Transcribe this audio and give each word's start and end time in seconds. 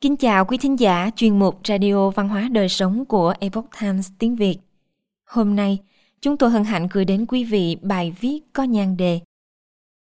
Kính 0.00 0.16
chào 0.16 0.44
quý 0.44 0.58
thính 0.58 0.78
giả 0.80 1.10
chuyên 1.16 1.38
mục 1.38 1.60
Radio 1.64 2.10
Văn 2.10 2.28
hóa 2.28 2.48
Đời 2.52 2.68
Sống 2.68 3.04
của 3.04 3.34
Epoch 3.40 3.66
Times 3.80 4.10
tiếng 4.18 4.36
Việt. 4.36 4.56
Hôm 5.26 5.56
nay, 5.56 5.78
chúng 6.20 6.36
tôi 6.36 6.50
hân 6.50 6.64
hạnh 6.64 6.88
gửi 6.92 7.04
đến 7.04 7.26
quý 7.26 7.44
vị 7.44 7.76
bài 7.82 8.14
viết 8.20 8.40
có 8.52 8.62
nhan 8.62 8.96
đề 8.96 9.20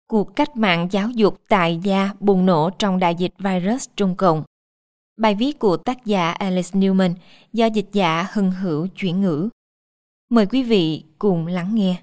Cuộc 0.06 0.36
cách 0.36 0.56
mạng 0.56 0.88
giáo 0.90 1.10
dục 1.10 1.40
tại 1.48 1.80
gia 1.82 2.10
bùng 2.20 2.46
nổ 2.46 2.70
trong 2.78 2.98
đại 2.98 3.14
dịch 3.14 3.32
virus 3.38 3.88
Trung 3.96 4.14
Cộng. 4.16 4.42
Bài 5.16 5.34
viết 5.34 5.58
của 5.58 5.76
tác 5.76 6.04
giả 6.04 6.30
Alice 6.30 6.70
Newman 6.78 7.14
do 7.52 7.66
dịch 7.66 7.88
giả 7.92 8.26
Hưng 8.32 8.50
Hữu 8.50 8.86
chuyển 8.86 9.20
ngữ. 9.20 9.48
Mời 10.30 10.46
quý 10.46 10.62
vị 10.62 11.04
cùng 11.18 11.46
lắng 11.46 11.74
nghe. 11.74 12.02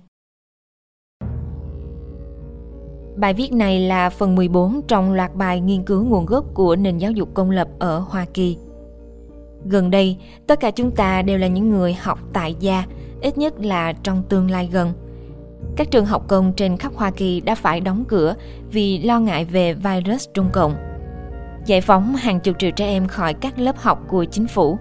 Bài 3.19 3.33
viết 3.33 3.53
này 3.53 3.79
là 3.79 4.09
phần 4.09 4.35
14 4.35 4.81
trong 4.87 5.13
loạt 5.13 5.35
bài 5.35 5.61
nghiên 5.61 5.83
cứu 5.83 6.03
nguồn 6.03 6.25
gốc 6.25 6.45
của 6.53 6.75
nền 6.75 6.97
giáo 6.97 7.11
dục 7.11 7.29
công 7.33 7.51
lập 7.51 7.67
ở 7.79 7.99
Hoa 7.99 8.25
Kỳ. 8.33 8.57
Gần 9.65 9.91
đây, 9.91 10.17
tất 10.47 10.59
cả 10.59 10.71
chúng 10.71 10.91
ta 10.91 11.21
đều 11.21 11.37
là 11.37 11.47
những 11.47 11.69
người 11.69 11.93
học 11.93 12.19
tại 12.33 12.55
gia, 12.59 12.83
ít 13.21 13.37
nhất 13.37 13.53
là 13.59 13.93
trong 13.93 14.23
tương 14.29 14.51
lai 14.51 14.69
gần. 14.71 14.93
Các 15.75 15.91
trường 15.91 16.05
học 16.05 16.27
công 16.27 16.53
trên 16.53 16.77
khắp 16.77 16.91
Hoa 16.95 17.11
Kỳ 17.11 17.41
đã 17.41 17.55
phải 17.55 17.81
đóng 17.81 18.03
cửa 18.07 18.35
vì 18.71 18.99
lo 18.99 19.19
ngại 19.19 19.45
về 19.45 19.73
virus 19.73 20.27
Trung 20.33 20.49
Cộng. 20.53 20.75
Giải 21.65 21.81
phóng 21.81 22.15
hàng 22.15 22.39
chục 22.39 22.55
triệu 22.59 22.71
trẻ 22.71 22.85
em 22.85 23.07
khỏi 23.07 23.33
các 23.33 23.59
lớp 23.59 23.77
học 23.77 23.99
của 24.07 24.25
chính 24.25 24.47
phủ. 24.47 24.77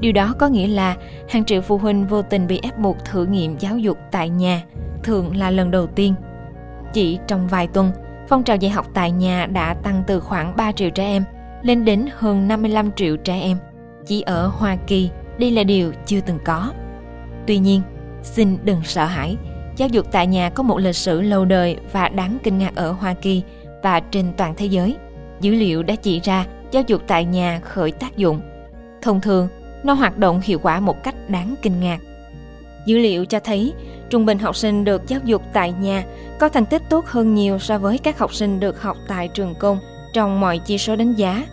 Điều 0.00 0.12
đó 0.12 0.34
có 0.38 0.48
nghĩa 0.48 0.68
là 0.68 0.96
hàng 1.28 1.44
triệu 1.44 1.60
phụ 1.60 1.78
huynh 1.78 2.06
vô 2.06 2.22
tình 2.22 2.46
bị 2.46 2.60
ép 2.62 2.78
buộc 2.78 2.96
thử 3.04 3.26
nghiệm 3.26 3.58
giáo 3.58 3.78
dục 3.78 3.98
tại 4.10 4.28
nhà, 4.28 4.62
thường 5.02 5.36
là 5.36 5.50
lần 5.50 5.70
đầu 5.70 5.86
tiên– 5.86 6.14
chỉ 6.92 7.18
trong 7.26 7.48
vài 7.48 7.66
tuần, 7.66 7.90
phong 8.28 8.42
trào 8.42 8.56
dạy 8.56 8.70
học 8.70 8.86
tại 8.94 9.10
nhà 9.10 9.46
đã 9.46 9.74
tăng 9.74 10.02
từ 10.06 10.20
khoảng 10.20 10.56
3 10.56 10.72
triệu 10.72 10.90
trẻ 10.90 11.04
em 11.04 11.24
lên 11.62 11.84
đến 11.84 12.06
hơn 12.12 12.48
55 12.48 12.92
triệu 12.92 13.16
trẻ 13.16 13.40
em. 13.40 13.56
Chỉ 14.06 14.20
ở 14.20 14.46
Hoa 14.46 14.76
Kỳ, 14.86 15.10
đây 15.38 15.50
là 15.50 15.64
điều 15.64 15.92
chưa 16.06 16.20
từng 16.20 16.38
có. 16.44 16.72
Tuy 17.46 17.58
nhiên, 17.58 17.82
xin 18.22 18.56
đừng 18.64 18.84
sợ 18.84 19.04
hãi, 19.04 19.36
giáo 19.76 19.88
dục 19.88 20.06
tại 20.12 20.26
nhà 20.26 20.50
có 20.50 20.62
một 20.62 20.78
lịch 20.78 20.96
sử 20.96 21.20
lâu 21.20 21.44
đời 21.44 21.76
và 21.92 22.08
đáng 22.08 22.38
kinh 22.42 22.58
ngạc 22.58 22.74
ở 22.74 22.92
Hoa 22.92 23.14
Kỳ 23.14 23.42
và 23.82 24.00
trên 24.00 24.32
toàn 24.36 24.54
thế 24.56 24.66
giới. 24.66 24.96
Dữ 25.40 25.54
liệu 25.54 25.82
đã 25.82 25.94
chỉ 25.94 26.20
ra 26.20 26.46
giáo 26.70 26.82
dục 26.86 27.02
tại 27.06 27.24
nhà 27.24 27.60
khởi 27.64 27.92
tác 27.92 28.16
dụng. 28.16 28.40
Thông 29.02 29.20
thường, 29.20 29.48
nó 29.84 29.92
hoạt 29.92 30.18
động 30.18 30.40
hiệu 30.44 30.58
quả 30.62 30.80
một 30.80 31.02
cách 31.02 31.14
đáng 31.28 31.54
kinh 31.62 31.80
ngạc. 31.80 31.98
Dữ 32.86 32.98
liệu 32.98 33.24
cho 33.24 33.40
thấy 33.40 33.72
trung 34.10 34.26
bình 34.26 34.38
học 34.38 34.56
sinh 34.56 34.84
được 34.84 35.02
giáo 35.06 35.20
dục 35.24 35.42
tại 35.52 35.72
nhà 35.72 36.04
có 36.40 36.48
thành 36.48 36.66
tích 36.66 36.82
tốt 36.90 37.06
hơn 37.06 37.34
nhiều 37.34 37.58
so 37.58 37.78
với 37.78 37.98
các 37.98 38.18
học 38.18 38.34
sinh 38.34 38.60
được 38.60 38.82
học 38.82 38.96
tại 39.08 39.28
trường 39.28 39.54
công 39.58 39.78
trong 40.12 40.40
mọi 40.40 40.58
chỉ 40.58 40.78
số 40.78 40.96
đánh 40.96 41.14
giá. 41.14 41.46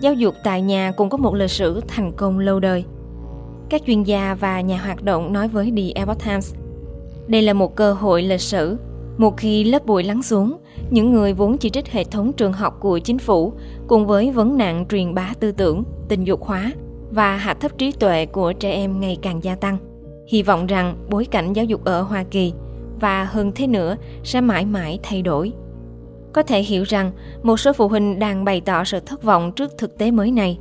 Giáo 0.00 0.14
dục 0.14 0.34
tại 0.44 0.62
nhà 0.62 0.92
cũng 0.96 1.10
có 1.10 1.16
một 1.16 1.34
lịch 1.34 1.50
sử 1.50 1.80
thành 1.88 2.12
công 2.12 2.38
lâu 2.38 2.60
đời. 2.60 2.84
Các 3.68 3.82
chuyên 3.86 4.02
gia 4.02 4.34
và 4.34 4.60
nhà 4.60 4.78
hoạt 4.78 5.02
động 5.02 5.32
nói 5.32 5.48
với 5.48 5.72
The 5.76 5.82
Epoch 5.94 6.24
Times, 6.24 6.54
đây 7.26 7.42
là 7.42 7.52
một 7.52 7.76
cơ 7.76 7.92
hội 7.92 8.22
lịch 8.22 8.40
sử. 8.40 8.76
Một 9.18 9.36
khi 9.36 9.64
lớp 9.64 9.86
bụi 9.86 10.02
lắng 10.02 10.22
xuống, 10.22 10.56
những 10.90 11.12
người 11.12 11.32
vốn 11.32 11.58
chỉ 11.58 11.70
trích 11.70 11.88
hệ 11.88 12.04
thống 12.04 12.32
trường 12.32 12.52
học 12.52 12.76
của 12.80 12.98
chính 12.98 13.18
phủ 13.18 13.52
cùng 13.86 14.06
với 14.06 14.30
vấn 14.30 14.58
nạn 14.58 14.86
truyền 14.90 15.14
bá 15.14 15.32
tư 15.40 15.52
tưởng, 15.52 15.84
tình 16.08 16.24
dục 16.24 16.44
hóa 16.44 16.72
và 17.10 17.36
hạ 17.36 17.54
thấp 17.54 17.78
trí 17.78 17.92
tuệ 17.92 18.26
của 18.26 18.52
trẻ 18.52 18.70
em 18.72 19.00
ngày 19.00 19.18
càng 19.22 19.44
gia 19.44 19.54
tăng 19.54 19.78
hy 20.26 20.42
vọng 20.42 20.66
rằng 20.66 20.96
bối 21.10 21.24
cảnh 21.24 21.52
giáo 21.52 21.64
dục 21.64 21.84
ở 21.84 22.02
Hoa 22.02 22.24
Kỳ 22.30 22.52
và 23.00 23.24
hơn 23.24 23.52
thế 23.54 23.66
nữa 23.66 23.96
sẽ 24.22 24.40
mãi 24.40 24.66
mãi 24.66 24.98
thay 25.02 25.22
đổi. 25.22 25.52
Có 26.32 26.42
thể 26.42 26.62
hiểu 26.62 26.82
rằng 26.82 27.12
một 27.42 27.56
số 27.56 27.72
phụ 27.72 27.88
huynh 27.88 28.18
đang 28.18 28.44
bày 28.44 28.60
tỏ 28.60 28.84
sự 28.84 29.00
thất 29.00 29.22
vọng 29.22 29.52
trước 29.52 29.70
thực 29.78 29.98
tế 29.98 30.10
mới 30.10 30.30
này. 30.30 30.58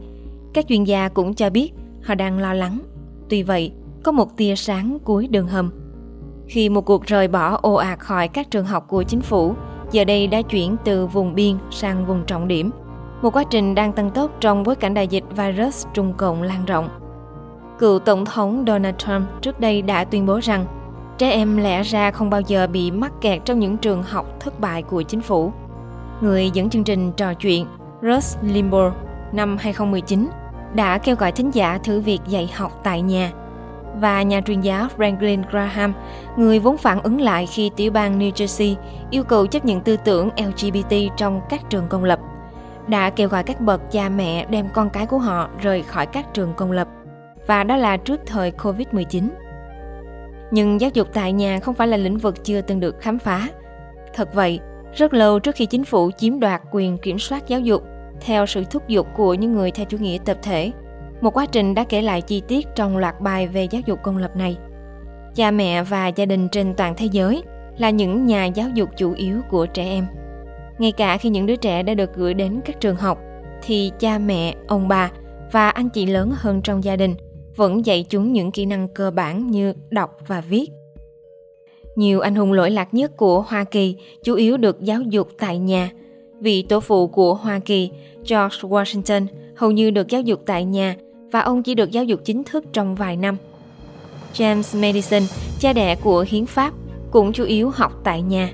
Các 0.54 0.65
chuyên 0.67 0.83
gia 0.83 1.10
cũng 1.10 1.33
cho 1.33 1.49
biết 1.49 1.73
họ 2.04 2.15
đang 2.15 2.39
lo 2.39 2.54
lắng. 2.54 2.80
Tuy 3.30 3.43
vậy, 3.43 3.71
có 4.04 4.11
một 4.11 4.38
tia 4.38 4.55
sáng 4.55 4.98
cuối 5.04 5.27
đường 5.27 5.48
hầm. 5.48 5.71
Khi 6.48 6.70
một 6.70 6.82
cuộc 6.82 7.05
rời 7.05 7.27
bỏ 7.27 7.59
ồ 7.61 7.73
ạt 7.73 7.99
khỏi 7.99 8.27
các 8.27 8.52
trường 8.52 8.65
học 8.65 8.86
của 8.88 9.04
chính 9.04 9.21
phủ, 9.21 9.54
giờ 9.92 10.05
đây 10.05 10.27
đã 10.27 10.42
chuyển 10.42 10.76
từ 10.86 11.08
vùng 11.08 11.36
biên 11.36 11.55
sang 11.71 12.05
vùng 12.05 12.23
trọng 12.26 12.48
điểm. 12.48 12.71
Một 13.21 13.36
quá 13.36 13.43
trình 13.43 13.76
đang 13.76 13.93
tăng 13.93 14.11
tốc 14.11 14.32
trong 14.39 14.64
bối 14.64 14.76
cảnh 14.76 14.93
đại 14.93 15.08
dịch 15.08 15.23
virus 15.38 15.86
Trung 15.93 16.14
Cộng 16.17 16.42
lan 16.42 16.65
rộng. 16.65 16.89
Cựu 17.80 18.00
Tổng 18.00 18.26
thống 18.26 18.64
Donald 18.67 18.95
Trump 18.98 19.28
trước 19.42 19.60
đây 19.60 19.82
đã 19.82 20.04
tuyên 20.04 20.26
bố 20.26 20.39
rằng 20.44 20.66
trẻ 21.17 21.32
em 21.32 21.58
lẽ 21.58 21.84
ra 21.84 22.11
không 22.11 22.30
bao 22.30 22.42
giờ 22.42 22.67
bị 22.67 22.92
mắc 22.92 23.11
kẹt 23.22 23.45
trong 23.45 23.60
những 23.60 23.78
trường 23.78 24.04
học 24.04 24.26
thất 24.39 24.60
bại 24.60 24.82
của 24.82 25.02
chính 25.02 25.22
phủ. 25.22 25.52
Người 26.22 26.50
dẫn 26.54 26.70
chương 26.70 26.83
trình 26.83 27.12
trò 27.12 27.33
chuyện 27.33 27.66
Russ 28.02 28.38
Limbaugh 28.42 28.94
năm 29.32 29.58
2019 29.58 30.30
đã 30.73 30.98
kêu 30.98 31.16
gọi 31.16 31.32
thính 31.32 31.52
giả 31.52 31.78
thử 31.78 32.02
việc 32.02 32.20
dạy 32.28 32.52
học 32.56 32.80
tại 32.83 33.02
nhà 33.02 33.32
và 33.95 34.22
nhà 34.22 34.42
truyền 34.42 34.62
giáo 34.62 34.88
Franklin 34.98 35.44
Graham, 35.52 35.94
người 36.38 36.60
vốn 36.60 36.78
phản 36.78 37.02
ứng 37.02 37.22
lại 37.22 37.45
khi 37.45 37.72
tiểu 37.76 37.92
bang 37.92 38.20
New 38.20 38.32
Jersey 38.32 38.76
yêu 39.10 39.23
cầu 39.23 39.48
chấp 39.48 39.66
nhận 39.66 39.82
tư 39.82 39.98
tưởng 39.98 40.30
LGBT 40.38 40.95
trong 41.17 41.42
các 41.50 41.70
trường 41.70 41.88
công 41.89 42.04
lập, 42.04 42.20
đã 42.88 43.10
kêu 43.10 43.30
gọi 43.30 43.44
các 43.44 43.62
bậc 43.62 43.92
cha 43.92 44.10
mẹ 44.10 44.45
đem 44.50 44.70
con 44.73 44.89
cái 44.89 45.06
của 45.06 45.17
họ 45.17 45.50
rời 45.62 45.82
khỏi 45.82 46.06
các 46.06 46.33
trường 46.33 46.54
công 46.54 46.72
lập 46.72 46.88
và 47.48 47.64
đó 47.64 47.76
là 47.76 47.98
trước 47.98 48.21
thời 48.26 48.52
Covid-19. 48.52 49.27
Nhưng 50.52 50.81
giáo 50.81 50.89
dục 50.93 51.08
tại 51.14 51.33
nhà 51.33 51.59
không 51.59 51.76
phải 51.76 51.87
là 51.87 51.98
lĩnh 51.98 52.17
vực 52.17 52.43
chưa 52.43 52.61
từng 52.61 52.80
được 52.80 52.99
khám 52.99 53.20
phá. 53.20 53.48
Thật 54.14 54.33
vậy, 54.33 54.59
rất 54.93 55.14
lâu 55.14 55.39
trước 55.39 55.55
khi 55.55 55.65
chính 55.65 55.86
phủ 55.86 56.11
chiếm 56.17 56.39
đoạt 56.39 56.61
quyền 56.71 56.98
kiểm 56.98 57.20
soát 57.20 57.48
giáo 57.48 57.59
dục 57.59 57.83
theo 58.21 58.45
sự 58.45 58.64
thúc 58.64 58.87
giục 58.87 59.08
của 59.15 59.33
những 59.33 59.53
người 59.53 59.71
theo 59.71 59.86
chủ 59.86 59.98
nghĩa 59.98 60.17
tập 60.26 60.37
thể, 60.43 60.71
một 61.21 61.37
quá 61.37 61.45
trình 61.45 61.76
đã 61.76 61.83
kể 61.83 62.02
lại 62.02 62.21
chi 62.21 62.42
tiết 62.48 62.67
trong 62.76 62.98
loạt 62.98 63.21
bài 63.21 63.48
về 63.48 63.64
giáo 63.64 63.82
dục 63.86 63.99
công 64.03 64.17
lập 64.17 64.36
này. 64.36 64.58
Cha 65.36 65.52
mẹ 65.52 65.83
và 65.83 66.08
gia 66.08 66.26
đình 66.26 66.49
trên 66.49 66.73
toàn 66.73 66.93
thế 66.98 67.05
giới 67.05 67.43
là 67.77 67.89
những 67.89 68.26
nhà 68.26 68.45
giáo 68.45 68.70
dục 68.70 68.89
chủ 68.98 69.14
yếu 69.14 69.42
của 69.49 69.65
trẻ 69.65 69.83
em. 69.83 70.05
Ngay 70.77 70.92
cả 70.92 71.17
khi 71.17 71.30
những 71.30 71.45
đứa 71.45 71.55
trẻ 71.55 71.83
đã 71.83 71.93
được 71.93 72.15
gửi 72.15 72.33
đến 72.33 72.59
các 72.65 72.80
trường 72.80 72.95
học, 72.95 73.20
thì 73.61 73.92
cha 73.99 74.17
mẹ, 74.17 74.55
ông 74.67 74.87
bà 74.87 75.11
và 75.52 75.70
anh 75.70 75.89
chị 75.89 76.05
lớn 76.05 76.32
hơn 76.36 76.61
trong 76.61 76.83
gia 76.83 76.95
đình 76.95 77.15
vẫn 77.55 77.86
dạy 77.86 78.05
chúng 78.09 78.33
những 78.33 78.52
kỹ 78.52 78.65
năng 78.65 78.87
cơ 78.87 79.11
bản 79.11 79.52
như 79.52 79.73
đọc 79.89 80.17
và 80.27 80.41
viết. 80.41 80.69
Nhiều 81.95 82.19
anh 82.19 82.36
hùng 82.36 82.53
lỗi 82.53 82.71
lạc 82.71 82.93
nhất 82.93 83.17
của 83.17 83.41
Hoa 83.41 83.64
Kỳ 83.64 83.95
chủ 84.23 84.36
yếu 84.36 84.58
được 84.58 84.81
giáo 84.81 85.02
dục 85.02 85.30
tại 85.39 85.58
nhà. 85.58 85.89
Vị 86.39 86.61
tổ 86.61 86.80
phụ 86.80 87.08
của 87.08 87.33
Hoa 87.33 87.59
Kỳ, 87.59 87.89
George 88.15 88.58
Washington, 88.61 89.25
hầu 89.55 89.71
như 89.71 89.91
được 89.91 90.08
giáo 90.08 90.21
dục 90.21 90.41
tại 90.45 90.65
nhà 90.65 90.95
và 91.31 91.39
ông 91.39 91.64
chỉ 91.64 91.75
được 91.75 91.91
giáo 91.91 92.03
dục 92.03 92.19
chính 92.23 92.43
thức 92.43 92.65
trong 92.73 92.95
vài 92.95 93.17
năm. 93.17 93.37
James 94.33 94.81
Madison, 94.81 95.21
cha 95.59 95.73
đẻ 95.73 95.95
của 95.95 96.25
hiến 96.30 96.45
pháp, 96.45 96.73
cũng 97.11 97.33
chủ 97.33 97.43
yếu 97.43 97.70
học 97.70 97.91
tại 98.03 98.21
nhà. 98.21 98.53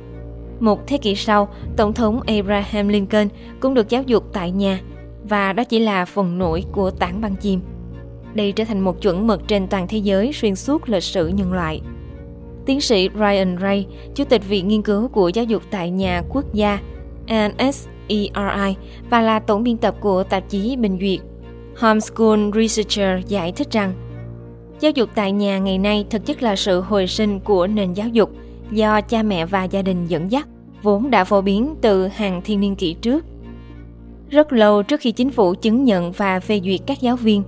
Một 0.60 0.88
thế 0.88 0.98
kỷ 0.98 1.16
sau, 1.16 1.50
Tổng 1.78 1.94
thống 1.94 2.22
Abraham 2.22 2.88
Lincoln 2.88 3.28
cũng 3.60 3.74
được 3.74 3.90
giáo 3.90 4.04
dục 4.04 4.24
tại 4.34 4.52
nhà, 4.52 4.82
và 5.24 5.54
đó 5.54 5.64
chỉ 5.64 5.80
là 5.80 6.06
phần 6.06 6.38
nổi 6.38 6.66
của 6.72 6.92
tảng 6.92 7.22
băng 7.22 7.36
chim. 7.36 7.62
Đây 8.34 8.52
trở 8.52 8.64
thành 8.64 8.80
một 8.80 9.02
chuẩn 9.02 9.28
mực 9.28 9.48
trên 9.48 9.68
toàn 9.68 9.88
thế 9.88 9.98
giới 9.98 10.34
xuyên 10.34 10.56
suốt 10.56 10.90
lịch 10.90 11.04
sử 11.04 11.28
nhân 11.28 11.54
loại. 11.54 11.82
Tiến 12.66 12.82
sĩ 12.82 13.10
Ryan 13.16 13.58
Ray, 13.62 13.88
Chủ 14.16 14.24
tịch 14.24 14.48
Viện 14.48 14.68
Nghiên 14.68 14.82
cứu 14.82 15.08
của 15.08 15.30
Giáo 15.30 15.46
dục 15.46 15.64
tại 15.72 15.90
nhà 15.90 16.24
quốc 16.30 16.54
gia 16.54 16.80
NSERI 17.26 18.76
và 19.10 19.22
là 19.22 19.40
tổng 19.40 19.64
biên 19.64 19.78
tập 19.78 19.96
của 20.00 20.24
tạp 20.24 20.50
chí 20.50 20.76
Bình 20.76 20.98
Duyệt 21.02 21.20
Homeschool 21.78 22.40
Researcher 22.56 23.28
giải 23.28 23.52
thích 23.52 23.72
rằng 23.72 23.94
Giáo 24.80 24.92
dục 24.92 25.10
tại 25.16 25.32
nhà 25.32 25.60
ngày 25.60 25.78
nay 25.78 26.06
thực 26.10 26.26
chất 26.26 26.44
là 26.44 26.56
sự 26.56 26.82
hồi 26.82 27.08
sinh 27.08 27.40
của 27.40 27.68
nền 27.68 27.94
giáo 27.94 28.08
dục 28.08 28.32
do 28.72 29.02
cha 29.02 29.24
mẹ 29.24 29.46
và 29.46 29.64
gia 29.64 29.82
đình 29.82 30.08
dẫn 30.08 30.32
dắt, 30.32 30.48
vốn 30.84 31.10
đã 31.10 31.24
phổ 31.24 31.42
biến 31.42 31.76
từ 31.82 32.08
hàng 32.08 32.42
thiên 32.42 32.60
niên 32.60 32.76
kỷ 32.76 32.94
trước. 32.94 33.26
Rất 34.30 34.54
lâu 34.54 34.84
trước 34.84 35.00
khi 35.02 35.12
chính 35.12 35.30
phủ 35.30 35.54
chứng 35.54 35.84
nhận 35.84 36.12
và 36.12 36.40
phê 36.40 36.62
duyệt 36.64 36.80
các 36.86 37.02
giáo 37.02 37.16
viên, 37.16 37.44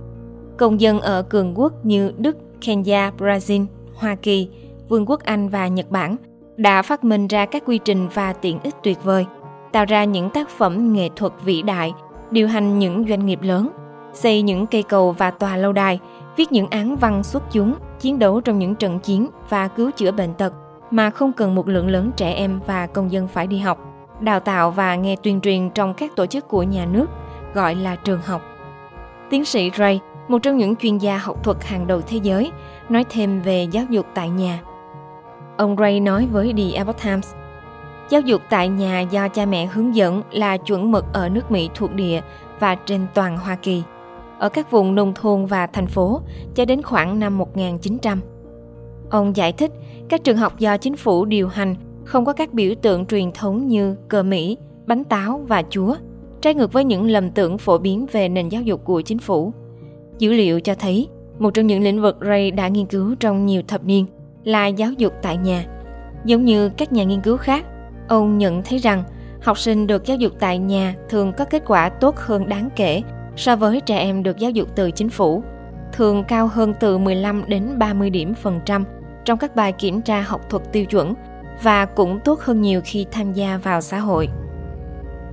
Công 0.62 0.80
dân 0.80 1.00
ở 1.00 1.22
cường 1.22 1.58
quốc 1.58 1.72
như 1.82 2.12
Đức, 2.18 2.36
Kenya, 2.60 3.10
Brazil, 3.18 3.66
Hoa 3.94 4.14
Kỳ, 4.14 4.48
Vương 4.88 5.06
quốc 5.06 5.22
Anh 5.24 5.48
và 5.48 5.68
Nhật 5.68 5.90
Bản 5.90 6.16
đã 6.56 6.82
phát 6.82 7.04
minh 7.04 7.26
ra 7.26 7.46
các 7.46 7.62
quy 7.66 7.78
trình 7.78 8.08
và 8.14 8.32
tiện 8.32 8.58
ích 8.62 8.74
tuyệt 8.82 9.04
vời, 9.04 9.26
tạo 9.72 9.84
ra 9.84 10.04
những 10.04 10.30
tác 10.30 10.48
phẩm 10.48 10.92
nghệ 10.92 11.08
thuật 11.16 11.32
vĩ 11.44 11.62
đại, 11.62 11.92
điều 12.30 12.48
hành 12.48 12.78
những 12.78 13.04
doanh 13.08 13.26
nghiệp 13.26 13.38
lớn, 13.42 13.68
xây 14.12 14.42
những 14.42 14.66
cây 14.66 14.82
cầu 14.82 15.12
và 15.12 15.30
tòa 15.30 15.56
lâu 15.56 15.72
đài, 15.72 16.00
viết 16.36 16.52
những 16.52 16.66
án 16.70 16.96
văn 16.96 17.22
xuất 17.22 17.42
chúng, 17.52 17.74
chiến 18.00 18.18
đấu 18.18 18.40
trong 18.40 18.58
những 18.58 18.74
trận 18.74 18.98
chiến 18.98 19.28
và 19.48 19.68
cứu 19.68 19.90
chữa 19.90 20.12
bệnh 20.12 20.34
tật 20.34 20.52
mà 20.90 21.10
không 21.10 21.32
cần 21.32 21.54
một 21.54 21.68
lượng 21.68 21.88
lớn 21.88 22.10
trẻ 22.16 22.32
em 22.32 22.60
và 22.66 22.86
công 22.86 23.12
dân 23.12 23.28
phải 23.28 23.46
đi 23.46 23.58
học, 23.58 23.78
đào 24.20 24.40
tạo 24.40 24.70
và 24.70 24.96
nghe 24.96 25.16
tuyên 25.22 25.40
truyền 25.40 25.70
trong 25.70 25.94
các 25.94 26.16
tổ 26.16 26.26
chức 26.26 26.48
của 26.48 26.62
nhà 26.62 26.86
nước, 26.86 27.06
gọi 27.54 27.74
là 27.74 27.96
trường 27.96 28.20
học. 28.22 28.42
Tiến 29.30 29.44
sĩ 29.44 29.70
Ray 29.78 30.00
một 30.32 30.38
trong 30.38 30.56
những 30.56 30.76
chuyên 30.76 30.98
gia 30.98 31.18
học 31.18 31.44
thuật 31.44 31.64
hàng 31.64 31.86
đầu 31.86 32.00
thế 32.00 32.18
giới, 32.22 32.50
nói 32.88 33.04
thêm 33.10 33.40
về 33.40 33.66
giáo 33.72 33.84
dục 33.90 34.06
tại 34.14 34.30
nhà. 34.30 34.60
Ông 35.56 35.76
Ray 35.76 36.00
nói 36.00 36.28
với 36.32 36.52
The 36.56 36.76
Epoch 36.76 37.02
Times, 37.02 37.34
Giáo 38.10 38.20
dục 38.20 38.42
tại 38.50 38.68
nhà 38.68 39.00
do 39.00 39.28
cha 39.28 39.46
mẹ 39.46 39.66
hướng 39.66 39.94
dẫn 39.94 40.22
là 40.30 40.56
chuẩn 40.56 40.90
mực 40.90 41.04
ở 41.12 41.28
nước 41.28 41.50
Mỹ 41.50 41.70
thuộc 41.74 41.94
địa 41.94 42.20
và 42.60 42.74
trên 42.74 43.06
toàn 43.14 43.38
Hoa 43.38 43.54
Kỳ. 43.54 43.82
ở 44.38 44.48
các 44.48 44.70
vùng 44.70 44.94
nông 44.94 45.14
thôn 45.14 45.46
và 45.46 45.66
thành 45.66 45.86
phố 45.86 46.20
cho 46.54 46.64
đến 46.64 46.82
khoảng 46.82 47.18
năm 47.18 47.38
1900. 47.38 48.20
Ông 49.10 49.36
giải 49.36 49.52
thích 49.52 49.70
các 50.08 50.24
trường 50.24 50.36
học 50.36 50.58
do 50.58 50.76
chính 50.76 50.96
phủ 50.96 51.24
điều 51.24 51.48
hành 51.48 51.74
không 52.04 52.24
có 52.24 52.32
các 52.32 52.52
biểu 52.52 52.74
tượng 52.82 53.06
truyền 53.06 53.32
thống 53.32 53.68
như 53.68 53.96
cờ 54.08 54.22
Mỹ, 54.22 54.58
bánh 54.86 55.04
táo 55.04 55.44
và 55.48 55.62
chúa, 55.70 55.96
trái 56.40 56.54
ngược 56.54 56.72
với 56.72 56.84
những 56.84 57.10
lầm 57.10 57.30
tưởng 57.30 57.58
phổ 57.58 57.78
biến 57.78 58.06
về 58.12 58.28
nền 58.28 58.48
giáo 58.48 58.62
dục 58.62 58.84
của 58.84 59.00
chính 59.00 59.18
phủ. 59.18 59.52
Dữ 60.18 60.32
liệu 60.32 60.60
cho 60.60 60.74
thấy 60.74 61.08
một 61.38 61.54
trong 61.54 61.66
những 61.66 61.82
lĩnh 61.82 62.02
vực 62.02 62.18
Ray 62.20 62.50
đã 62.50 62.68
nghiên 62.68 62.86
cứu 62.86 63.14
trong 63.20 63.46
nhiều 63.46 63.62
thập 63.68 63.84
niên 63.84 64.06
là 64.44 64.66
giáo 64.66 64.92
dục 64.92 65.12
tại 65.22 65.36
nhà. 65.36 65.64
Giống 66.24 66.44
như 66.44 66.68
các 66.68 66.92
nhà 66.92 67.04
nghiên 67.04 67.20
cứu 67.20 67.36
khác, 67.36 67.64
ông 68.08 68.38
nhận 68.38 68.62
thấy 68.62 68.78
rằng 68.78 69.04
học 69.42 69.58
sinh 69.58 69.86
được 69.86 70.06
giáo 70.06 70.16
dục 70.16 70.32
tại 70.38 70.58
nhà 70.58 70.94
thường 71.08 71.32
có 71.38 71.44
kết 71.44 71.62
quả 71.66 71.88
tốt 71.88 72.16
hơn 72.16 72.48
đáng 72.48 72.68
kể 72.76 73.02
so 73.36 73.56
với 73.56 73.80
trẻ 73.80 73.98
em 73.98 74.22
được 74.22 74.38
giáo 74.38 74.50
dục 74.50 74.68
từ 74.74 74.90
chính 74.90 75.08
phủ, 75.08 75.42
thường 75.92 76.24
cao 76.24 76.46
hơn 76.46 76.74
từ 76.80 76.98
15 76.98 77.44
đến 77.46 77.78
30 77.78 78.10
điểm 78.10 78.34
phần 78.34 78.60
trăm 78.64 78.84
trong 79.24 79.38
các 79.38 79.56
bài 79.56 79.72
kiểm 79.72 80.02
tra 80.02 80.20
học 80.20 80.50
thuật 80.50 80.72
tiêu 80.72 80.84
chuẩn 80.84 81.14
và 81.62 81.84
cũng 81.84 82.20
tốt 82.24 82.40
hơn 82.40 82.62
nhiều 82.62 82.80
khi 82.84 83.06
tham 83.10 83.32
gia 83.32 83.56
vào 83.56 83.80
xã 83.80 83.98
hội. 83.98 84.28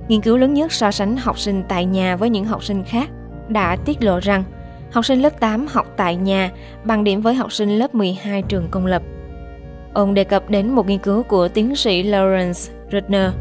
Nghiên 0.08 0.20
cứu 0.20 0.36
lớn 0.36 0.54
nhất 0.54 0.72
so 0.72 0.90
sánh 0.90 1.16
học 1.16 1.38
sinh 1.38 1.62
tại 1.68 1.84
nhà 1.84 2.16
với 2.16 2.30
những 2.30 2.44
học 2.44 2.64
sinh 2.64 2.84
khác 2.84 3.10
đã 3.48 3.76
tiết 3.76 4.02
lộ 4.02 4.18
rằng 4.18 4.44
học 4.92 5.04
sinh 5.04 5.22
lớp 5.22 5.40
8 5.40 5.66
học 5.66 5.86
tại 5.96 6.16
nhà, 6.16 6.50
bằng 6.84 7.04
điểm 7.04 7.20
với 7.20 7.34
học 7.34 7.52
sinh 7.52 7.78
lớp 7.78 7.94
12 7.94 8.42
trường 8.42 8.68
công 8.70 8.86
lập. 8.86 9.02
Ông 9.92 10.14
đề 10.14 10.24
cập 10.24 10.50
đến 10.50 10.70
một 10.70 10.86
nghiên 10.86 10.98
cứu 10.98 11.22
của 11.22 11.48
tiến 11.48 11.76
sĩ 11.76 12.02
Lawrence 12.02 12.72
Rudner 12.92 13.32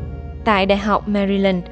tại 0.45 0.65
Đại 0.65 0.77
học 0.77 1.07
Maryland 1.07 1.63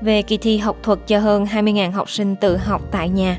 về 0.00 0.22
kỳ 0.22 0.36
thi 0.36 0.58
học 0.58 0.76
thuật 0.82 0.98
cho 1.06 1.18
hơn 1.18 1.44
20.000 1.44 1.90
học 1.90 2.10
sinh 2.10 2.36
tự 2.36 2.56
học 2.56 2.82
tại 2.90 3.08
nhà. 3.08 3.38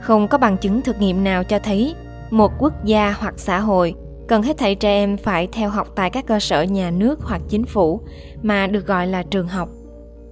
Không 0.00 0.28
có 0.28 0.38
bằng 0.38 0.56
chứng 0.56 0.82
thực 0.82 1.00
nghiệm 1.00 1.24
nào 1.24 1.44
cho 1.44 1.58
thấy 1.58 1.94
một 2.30 2.52
quốc 2.58 2.84
gia 2.84 3.12
hoặc 3.18 3.34
xã 3.36 3.60
hội 3.60 3.94
cần 4.28 4.42
hết 4.42 4.58
thảy 4.58 4.74
trẻ 4.74 4.90
em 4.90 5.16
phải 5.16 5.48
theo 5.52 5.70
học 5.70 5.88
tại 5.94 6.10
các 6.10 6.26
cơ 6.26 6.40
sở 6.40 6.62
nhà 6.62 6.90
nước 6.90 7.20
hoặc 7.22 7.42
chính 7.48 7.64
phủ 7.64 8.00
mà 8.42 8.66
được 8.66 8.86
gọi 8.86 9.06
là 9.06 9.22
trường 9.22 9.48
học 9.48 9.68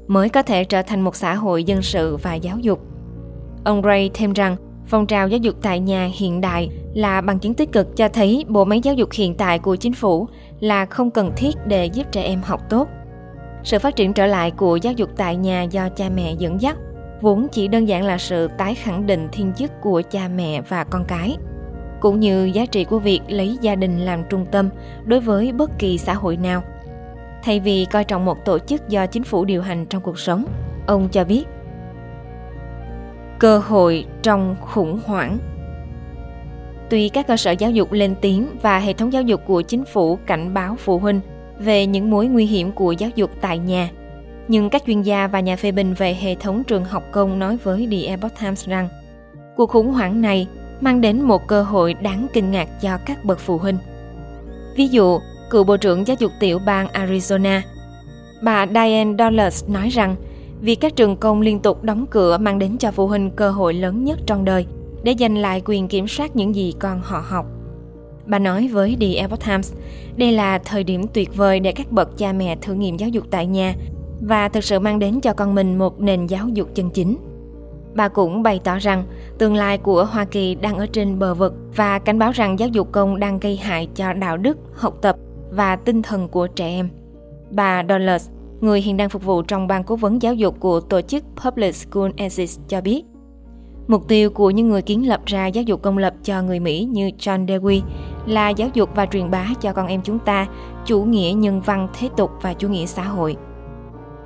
mới 0.06 0.28
có 0.28 0.42
thể 0.42 0.64
trở 0.64 0.82
thành 0.82 1.00
một 1.00 1.16
xã 1.16 1.34
hội 1.34 1.64
dân 1.64 1.82
sự 1.82 2.16
và 2.16 2.34
giáo 2.34 2.58
dục. 2.58 2.89
Ông 3.64 3.82
Ray 3.82 4.10
thêm 4.14 4.32
rằng, 4.32 4.56
phong 4.86 5.06
trào 5.06 5.28
giáo 5.28 5.38
dục 5.38 5.54
tại 5.62 5.80
nhà 5.80 6.10
hiện 6.14 6.40
đại 6.40 6.68
là 6.94 7.20
bằng 7.20 7.38
chứng 7.38 7.54
tích 7.54 7.72
cực 7.72 7.96
cho 7.96 8.08
thấy 8.08 8.44
bộ 8.48 8.64
máy 8.64 8.80
giáo 8.82 8.94
dục 8.94 9.08
hiện 9.12 9.34
tại 9.34 9.58
của 9.58 9.76
chính 9.76 9.92
phủ 9.92 10.28
là 10.60 10.86
không 10.86 11.10
cần 11.10 11.32
thiết 11.36 11.56
để 11.66 11.86
giúp 11.86 12.06
trẻ 12.12 12.22
em 12.22 12.42
học 12.42 12.60
tốt. 12.70 12.88
Sự 13.64 13.78
phát 13.78 13.96
triển 13.96 14.12
trở 14.12 14.26
lại 14.26 14.50
của 14.50 14.76
giáo 14.76 14.92
dục 14.92 15.10
tại 15.16 15.36
nhà 15.36 15.62
do 15.62 15.88
cha 15.88 16.08
mẹ 16.14 16.34
dẫn 16.38 16.60
dắt 16.60 16.76
vốn 17.20 17.46
chỉ 17.52 17.68
đơn 17.68 17.88
giản 17.88 18.04
là 18.04 18.18
sự 18.18 18.48
tái 18.58 18.74
khẳng 18.74 19.06
định 19.06 19.28
thiên 19.32 19.52
chức 19.52 19.70
của 19.82 20.02
cha 20.10 20.28
mẹ 20.28 20.60
và 20.68 20.84
con 20.84 21.04
cái, 21.08 21.36
cũng 22.00 22.20
như 22.20 22.50
giá 22.54 22.66
trị 22.66 22.84
của 22.84 22.98
việc 22.98 23.20
lấy 23.28 23.58
gia 23.60 23.74
đình 23.74 23.98
làm 23.98 24.24
trung 24.30 24.46
tâm 24.52 24.68
đối 25.04 25.20
với 25.20 25.52
bất 25.52 25.70
kỳ 25.78 25.98
xã 25.98 26.14
hội 26.14 26.36
nào 26.36 26.62
thay 27.42 27.60
vì 27.60 27.84
coi 27.84 28.04
trọng 28.04 28.24
một 28.24 28.44
tổ 28.44 28.58
chức 28.58 28.88
do 28.88 29.06
chính 29.06 29.24
phủ 29.24 29.44
điều 29.44 29.62
hành 29.62 29.86
trong 29.86 30.02
cuộc 30.02 30.18
sống, 30.18 30.44
ông 30.86 31.08
cho 31.08 31.24
biết 31.24 31.44
cơ 33.40 33.58
hội 33.58 34.04
trong 34.22 34.56
khủng 34.60 35.00
hoảng 35.06 35.38
tuy 36.90 37.08
các 37.08 37.26
cơ 37.26 37.36
sở 37.36 37.50
giáo 37.50 37.70
dục 37.70 37.92
lên 37.92 38.14
tiếng 38.20 38.46
và 38.62 38.78
hệ 38.78 38.92
thống 38.92 39.12
giáo 39.12 39.22
dục 39.22 39.40
của 39.46 39.62
chính 39.62 39.84
phủ 39.84 40.18
cảnh 40.26 40.54
báo 40.54 40.76
phụ 40.78 40.98
huynh 40.98 41.20
về 41.58 41.86
những 41.86 42.10
mối 42.10 42.26
nguy 42.26 42.46
hiểm 42.46 42.72
của 42.72 42.92
giáo 42.92 43.10
dục 43.14 43.30
tại 43.40 43.58
nhà 43.58 43.90
nhưng 44.48 44.70
các 44.70 44.82
chuyên 44.86 45.02
gia 45.02 45.26
và 45.26 45.40
nhà 45.40 45.56
phê 45.56 45.72
bình 45.72 45.94
về 45.94 46.14
hệ 46.20 46.34
thống 46.34 46.64
trường 46.64 46.84
học 46.84 47.02
công 47.12 47.38
nói 47.38 47.56
với 47.56 47.88
The 47.90 48.06
Epoch 48.06 48.32
Times 48.40 48.68
rằng 48.68 48.88
cuộc 49.56 49.70
khủng 49.70 49.92
hoảng 49.92 50.20
này 50.20 50.46
mang 50.80 51.00
đến 51.00 51.22
một 51.22 51.46
cơ 51.46 51.62
hội 51.62 51.94
đáng 51.94 52.26
kinh 52.32 52.50
ngạc 52.50 52.68
cho 52.80 52.98
các 53.06 53.24
bậc 53.24 53.38
phụ 53.38 53.58
huynh. 53.58 53.78
Ví 54.76 54.88
dụ, 54.88 55.18
cựu 55.50 55.64
Bộ 55.64 55.76
trưởng 55.76 56.06
Giáo 56.06 56.16
dục 56.20 56.32
tiểu 56.40 56.58
bang 56.58 56.86
Arizona, 56.86 57.60
bà 58.42 58.66
Diane 58.66 59.14
Dollars 59.18 59.68
nói 59.68 59.88
rằng 59.88 60.16
việc 60.60 60.80
các 60.80 60.96
trường 60.96 61.16
công 61.16 61.40
liên 61.40 61.60
tục 61.60 61.82
đóng 61.82 62.06
cửa 62.10 62.38
mang 62.38 62.58
đến 62.58 62.78
cho 62.78 62.90
phụ 62.90 63.06
huynh 63.06 63.30
cơ 63.30 63.50
hội 63.50 63.74
lớn 63.74 64.04
nhất 64.04 64.18
trong 64.26 64.44
đời 64.44 64.66
để 65.02 65.14
giành 65.18 65.38
lại 65.38 65.62
quyền 65.64 65.88
kiểm 65.88 66.08
soát 66.08 66.36
những 66.36 66.54
gì 66.54 66.74
con 66.78 67.00
họ 67.04 67.24
học. 67.28 67.46
Bà 68.26 68.38
nói 68.38 68.68
với 68.68 68.96
The 69.00 69.14
Epoch 69.14 69.44
Times, 69.46 69.72
đây 70.16 70.32
là 70.32 70.58
thời 70.58 70.84
điểm 70.84 71.06
tuyệt 71.14 71.36
vời 71.36 71.60
để 71.60 71.72
các 71.72 71.92
bậc 71.92 72.18
cha 72.18 72.32
mẹ 72.32 72.56
thử 72.56 72.74
nghiệm 72.74 72.96
giáo 72.96 73.08
dục 73.08 73.24
tại 73.30 73.46
nhà 73.46 73.74
và 74.20 74.48
thực 74.48 74.64
sự 74.64 74.78
mang 74.78 74.98
đến 74.98 75.20
cho 75.20 75.32
con 75.32 75.54
mình 75.54 75.78
một 75.78 76.00
nền 76.00 76.26
giáo 76.26 76.48
dục 76.48 76.68
chân 76.74 76.90
chính. 76.90 77.16
Bà 77.94 78.08
cũng 78.08 78.42
bày 78.42 78.60
tỏ 78.64 78.78
rằng 78.78 79.04
tương 79.38 79.54
lai 79.54 79.78
của 79.78 80.04
Hoa 80.04 80.24
Kỳ 80.24 80.54
đang 80.54 80.78
ở 80.78 80.86
trên 80.86 81.18
bờ 81.18 81.34
vực 81.34 81.54
và 81.76 81.98
cảnh 81.98 82.18
báo 82.18 82.32
rằng 82.32 82.58
giáo 82.58 82.68
dục 82.68 82.92
công 82.92 83.20
đang 83.20 83.38
gây 83.38 83.56
hại 83.56 83.88
cho 83.94 84.12
đạo 84.12 84.36
đức, 84.36 84.58
học 84.74 84.98
tập 85.02 85.16
và 85.50 85.76
tinh 85.76 86.02
thần 86.02 86.28
của 86.28 86.46
trẻ 86.46 86.66
em. 86.66 86.88
Bà 87.50 87.82
Dollars, 87.88 88.28
người 88.60 88.80
hiện 88.80 88.96
đang 88.96 89.08
phục 89.08 89.24
vụ 89.24 89.42
trong 89.42 89.66
ban 89.66 89.84
cố 89.84 89.96
vấn 89.96 90.22
giáo 90.22 90.34
dục 90.34 90.56
của 90.60 90.80
tổ 90.80 91.00
chức 91.00 91.24
Public 91.44 91.74
School 91.74 92.10
Assist 92.16 92.60
cho 92.68 92.80
biết, 92.80 93.04
Mục 93.88 94.08
tiêu 94.08 94.30
của 94.30 94.50
những 94.50 94.68
người 94.68 94.82
kiến 94.82 95.08
lập 95.08 95.20
ra 95.26 95.46
giáo 95.46 95.62
dục 95.62 95.82
công 95.82 95.98
lập 95.98 96.14
cho 96.24 96.42
người 96.42 96.60
Mỹ 96.60 96.84
như 96.84 97.10
John 97.18 97.46
Dewey 97.46 97.80
là 98.26 98.48
giáo 98.48 98.68
dục 98.74 98.90
và 98.94 99.06
truyền 99.06 99.30
bá 99.30 99.46
cho 99.60 99.72
con 99.72 99.86
em 99.86 100.02
chúng 100.02 100.18
ta 100.18 100.46
chủ 100.86 101.02
nghĩa 101.02 101.32
nhân 101.32 101.60
văn 101.60 101.88
thế 101.98 102.08
tục 102.16 102.30
và 102.42 102.54
chủ 102.54 102.68
nghĩa 102.68 102.86
xã 102.86 103.02
hội. 103.02 103.36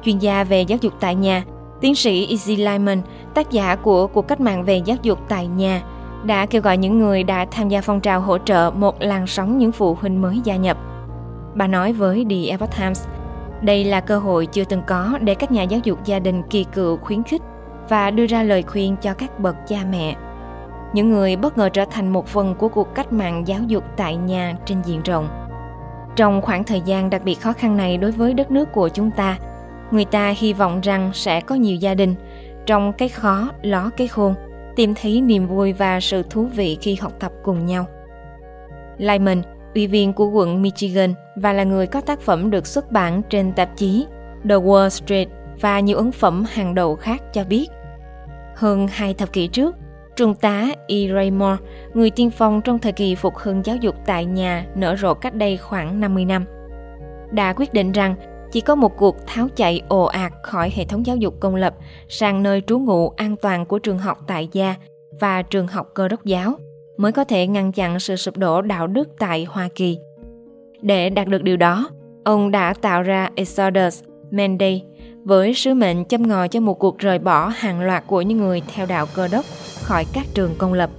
Chuyên 0.04 0.18
gia 0.18 0.44
về 0.44 0.62
giáo 0.62 0.78
dục 0.82 0.92
tại 1.00 1.14
nhà 1.14 1.44
Tiến 1.80 1.94
sĩ 1.94 2.36
Izzy 2.36 2.72
Lyman, 2.72 3.02
tác 3.34 3.50
giả 3.50 3.76
của 3.76 4.06
cuộc 4.06 4.28
cách 4.28 4.40
mạng 4.40 4.64
về 4.64 4.82
giáo 4.84 4.96
dục 5.02 5.18
tại 5.28 5.46
nhà, 5.46 5.82
đã 6.24 6.46
kêu 6.46 6.62
gọi 6.62 6.76
những 6.76 6.98
người 6.98 7.24
đã 7.24 7.46
tham 7.50 7.68
gia 7.68 7.80
phong 7.80 8.00
trào 8.00 8.20
hỗ 8.20 8.38
trợ 8.38 8.70
một 8.76 8.96
làn 9.00 9.26
sóng 9.26 9.58
những 9.58 9.72
phụ 9.72 9.94
huynh 10.00 10.22
mới 10.22 10.40
gia 10.44 10.56
nhập. 10.56 10.78
Bà 11.54 11.66
nói 11.66 11.92
với 11.92 12.26
The 12.30 12.50
Epoch 12.50 12.76
Times, 12.78 13.06
đây 13.64 13.84
là 13.84 14.00
cơ 14.00 14.18
hội 14.18 14.46
chưa 14.46 14.64
từng 14.64 14.82
có 14.86 15.18
để 15.20 15.34
các 15.34 15.52
nhà 15.52 15.62
giáo 15.62 15.80
dục 15.84 16.04
gia 16.04 16.18
đình 16.18 16.42
kỳ 16.50 16.64
cựu 16.64 16.96
khuyến 16.96 17.22
khích 17.22 17.42
và 17.88 18.10
đưa 18.10 18.26
ra 18.26 18.42
lời 18.42 18.62
khuyên 18.62 18.96
cho 18.96 19.14
các 19.14 19.38
bậc 19.38 19.56
cha 19.68 19.78
mẹ. 19.90 20.16
Những 20.92 21.10
người 21.10 21.36
bất 21.36 21.58
ngờ 21.58 21.68
trở 21.68 21.84
thành 21.90 22.12
một 22.12 22.26
phần 22.26 22.54
của 22.54 22.68
cuộc 22.68 22.94
cách 22.94 23.12
mạng 23.12 23.42
giáo 23.46 23.60
dục 23.66 23.84
tại 23.96 24.16
nhà 24.16 24.56
trên 24.64 24.82
diện 24.82 25.02
rộng. 25.02 25.28
Trong 26.16 26.42
khoảng 26.42 26.64
thời 26.64 26.80
gian 26.80 27.10
đặc 27.10 27.22
biệt 27.24 27.40
khó 27.40 27.52
khăn 27.52 27.76
này 27.76 27.96
đối 27.96 28.10
với 28.10 28.34
đất 28.34 28.50
nước 28.50 28.72
của 28.72 28.88
chúng 28.88 29.10
ta, 29.10 29.38
người 29.90 30.04
ta 30.04 30.34
hy 30.36 30.52
vọng 30.52 30.80
rằng 30.80 31.10
sẽ 31.14 31.40
có 31.40 31.54
nhiều 31.54 31.76
gia 31.76 31.94
đình 31.94 32.14
trong 32.66 32.92
cái 32.92 33.08
khó 33.08 33.50
ló 33.62 33.90
cái 33.96 34.08
khôn 34.08 34.34
tìm 34.76 34.94
thấy 34.94 35.20
niềm 35.20 35.46
vui 35.46 35.72
và 35.72 36.00
sự 36.00 36.22
thú 36.30 36.48
vị 36.54 36.78
khi 36.80 36.94
học 36.94 37.12
tập 37.20 37.32
cùng 37.42 37.66
nhau 37.66 37.86
Lyman, 38.98 39.42
ủy 39.74 39.86
viên 39.86 40.12
của 40.12 40.28
quận 40.28 40.62
Michigan 40.62 41.14
và 41.36 41.52
là 41.52 41.64
người 41.64 41.86
có 41.86 42.00
tác 42.00 42.20
phẩm 42.20 42.50
được 42.50 42.66
xuất 42.66 42.92
bản 42.92 43.22
trên 43.30 43.52
tạp 43.52 43.76
chí 43.76 44.06
The 44.48 44.54
Wall 44.54 44.88
Street 44.88 45.28
và 45.60 45.80
nhiều 45.80 45.96
ấn 45.96 46.12
phẩm 46.12 46.44
hàng 46.48 46.74
đầu 46.74 46.96
khác 46.96 47.22
cho 47.32 47.44
biết. 47.44 47.66
Hơn 48.56 48.88
hai 48.90 49.14
thập 49.14 49.32
kỷ 49.32 49.46
trước, 49.46 49.76
Trung 50.16 50.34
tá 50.34 50.66
E. 50.88 50.96
Raymore, 51.14 51.56
người 51.94 52.10
tiên 52.10 52.30
phong 52.30 52.62
trong 52.62 52.78
thời 52.78 52.92
kỳ 52.92 53.14
phục 53.14 53.36
hưng 53.36 53.62
giáo 53.64 53.76
dục 53.76 53.94
tại 54.06 54.24
nhà 54.24 54.66
nở 54.74 54.96
rộ 54.96 55.14
cách 55.14 55.34
đây 55.34 55.56
khoảng 55.56 56.00
50 56.00 56.24
năm, 56.24 56.44
đã 57.30 57.52
quyết 57.52 57.72
định 57.72 57.92
rằng 57.92 58.14
chỉ 58.52 58.60
có 58.60 58.74
một 58.74 58.96
cuộc 58.96 59.26
tháo 59.26 59.48
chạy 59.56 59.82
ồ 59.88 60.04
ạt 60.04 60.32
khỏi 60.42 60.72
hệ 60.74 60.84
thống 60.84 61.06
giáo 61.06 61.16
dục 61.16 61.34
công 61.40 61.54
lập 61.54 61.74
sang 62.08 62.42
nơi 62.42 62.62
trú 62.66 62.78
ngụ 62.78 63.08
an 63.08 63.36
toàn 63.36 63.66
của 63.66 63.78
trường 63.78 63.98
học 63.98 64.18
tại 64.26 64.48
gia 64.52 64.74
và 65.20 65.42
trường 65.42 65.66
học 65.66 65.88
cơ 65.94 66.08
đốc 66.08 66.24
giáo 66.24 66.56
mới 66.96 67.12
có 67.12 67.24
thể 67.24 67.46
ngăn 67.46 67.72
chặn 67.72 68.00
sự 68.00 68.16
sụp 68.16 68.36
đổ 68.36 68.62
đạo 68.62 68.86
đức 68.86 69.08
tại 69.18 69.44
Hoa 69.44 69.68
Kỳ. 69.74 69.98
Để 70.82 71.10
đạt 71.10 71.28
được 71.28 71.42
điều 71.42 71.56
đó, 71.56 71.90
ông 72.24 72.50
đã 72.50 72.74
tạo 72.80 73.02
ra 73.02 73.30
Exodus 73.34 74.02
Mandate 74.30 74.80
với 75.24 75.54
sứ 75.54 75.74
mệnh 75.74 76.04
châm 76.04 76.28
ngòi 76.28 76.48
cho 76.48 76.60
một 76.60 76.78
cuộc 76.78 76.98
rời 76.98 77.18
bỏ 77.18 77.48
hàng 77.48 77.80
loạt 77.80 78.04
của 78.06 78.22
những 78.22 78.38
người 78.38 78.62
theo 78.74 78.86
đạo 78.86 79.06
cơ 79.14 79.28
đốc 79.28 79.44
khỏi 79.82 80.04
các 80.12 80.26
trường 80.34 80.54
công 80.58 80.72
lập. 80.72 80.90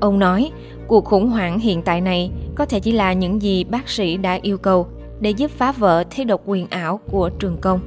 Ông 0.00 0.18
nói, 0.18 0.50
cuộc 0.86 1.04
khủng 1.04 1.28
hoảng 1.28 1.58
hiện 1.58 1.82
tại 1.82 2.00
này 2.00 2.30
có 2.54 2.66
thể 2.66 2.80
chỉ 2.80 2.92
là 2.92 3.12
những 3.12 3.42
gì 3.42 3.64
bác 3.64 3.88
sĩ 3.88 4.16
đã 4.16 4.38
yêu 4.42 4.58
cầu 4.58 4.86
để 5.20 5.30
giúp 5.30 5.50
phá 5.50 5.72
vỡ 5.72 6.04
thế 6.10 6.24
độc 6.24 6.40
quyền 6.46 6.66
ảo 6.70 7.00
của 7.10 7.30
trường 7.38 7.56
công. 7.60 7.80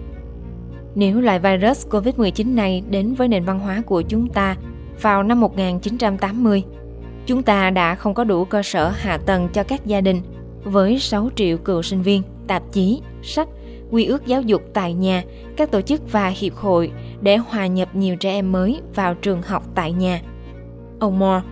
Nếu 0.96 1.22
loại 1.22 1.40
virus 1.40 1.88
COVID-19 1.88 2.56
này 2.56 2.84
đến 2.90 3.14
với 3.14 3.28
nền 3.28 3.44
văn 3.44 3.60
hóa 3.60 3.82
của 3.86 4.02
chúng 4.02 4.30
ta 4.30 4.56
vào 5.02 5.24
năm 5.24 5.40
1980, 5.40 6.64
chúng 7.26 7.44
ta 7.44 7.70
đã 7.70 7.96
không 7.96 8.14
có 8.14 8.24
đủ 8.24 8.46
cơ 8.46 8.64
sở 8.64 8.90
hạ 8.90 9.18
tầng 9.18 9.50
cho 9.54 9.64
các 9.64 9.86
gia 9.86 10.02
đình 10.02 10.22
với 10.64 11.00
6 11.00 11.30
triệu 11.36 11.58
cựu 11.58 11.82
sinh 11.82 12.02
viên, 12.02 12.22
tạp 12.48 12.64
chí, 12.72 13.02
sách, 13.24 13.48
quy 13.92 14.06
ước 14.06 14.26
giáo 14.26 14.42
dục 14.42 14.62
tại 14.74 14.94
nhà, 14.94 15.24
các 15.58 15.72
tổ 15.72 15.82
chức 15.82 16.12
và 16.12 16.28
hiệp 16.28 16.56
hội 16.56 16.92
để 17.22 17.38
hòa 17.38 17.68
nhập 17.68 17.96
nhiều 17.96 18.16
trẻ 18.16 18.32
em 18.32 18.52
mới 18.52 18.82
vào 18.96 19.14
trường 19.14 19.42
học 19.42 19.64
tại 19.76 19.92
nhà. 19.92 20.22
Ông 21.00 21.20
Moore, 21.20 21.46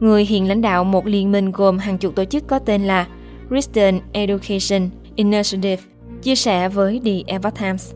người 0.00 0.24
hiện 0.24 0.48
lãnh 0.48 0.62
đạo 0.62 0.84
một 0.84 1.06
liên 1.06 1.32
minh 1.32 1.52
gồm 1.52 1.78
hàng 1.78 1.98
chục 1.98 2.14
tổ 2.14 2.24
chức 2.24 2.46
có 2.46 2.58
tên 2.58 2.84
là 2.84 3.06
Christian 3.50 4.00
Education 4.12 4.90
Initiative 5.14 5.82
chia 6.22 6.34
sẻ 6.34 6.68
với 6.68 7.00
The 7.04 7.12
Epoch 7.26 7.54
Times. 7.58 7.92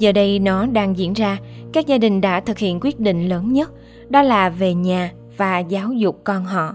Giờ 0.00 0.12
đây 0.12 0.38
nó 0.38 0.66
đang 0.66 0.98
diễn 0.98 1.12
ra, 1.12 1.38
các 1.72 1.86
gia 1.86 1.98
đình 1.98 2.20
đã 2.20 2.40
thực 2.40 2.58
hiện 2.58 2.78
quyết 2.82 3.00
định 3.00 3.28
lớn 3.28 3.52
nhất, 3.52 3.70
đó 4.08 4.22
là 4.22 4.48
về 4.48 4.74
nhà 4.74 5.10
và 5.36 5.58
giáo 5.58 5.92
dục 5.92 6.20
con 6.24 6.44
họ. 6.44 6.74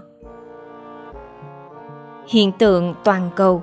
Hiện 2.28 2.52
tượng 2.52 2.94
toàn 3.04 3.30
cầu 3.36 3.62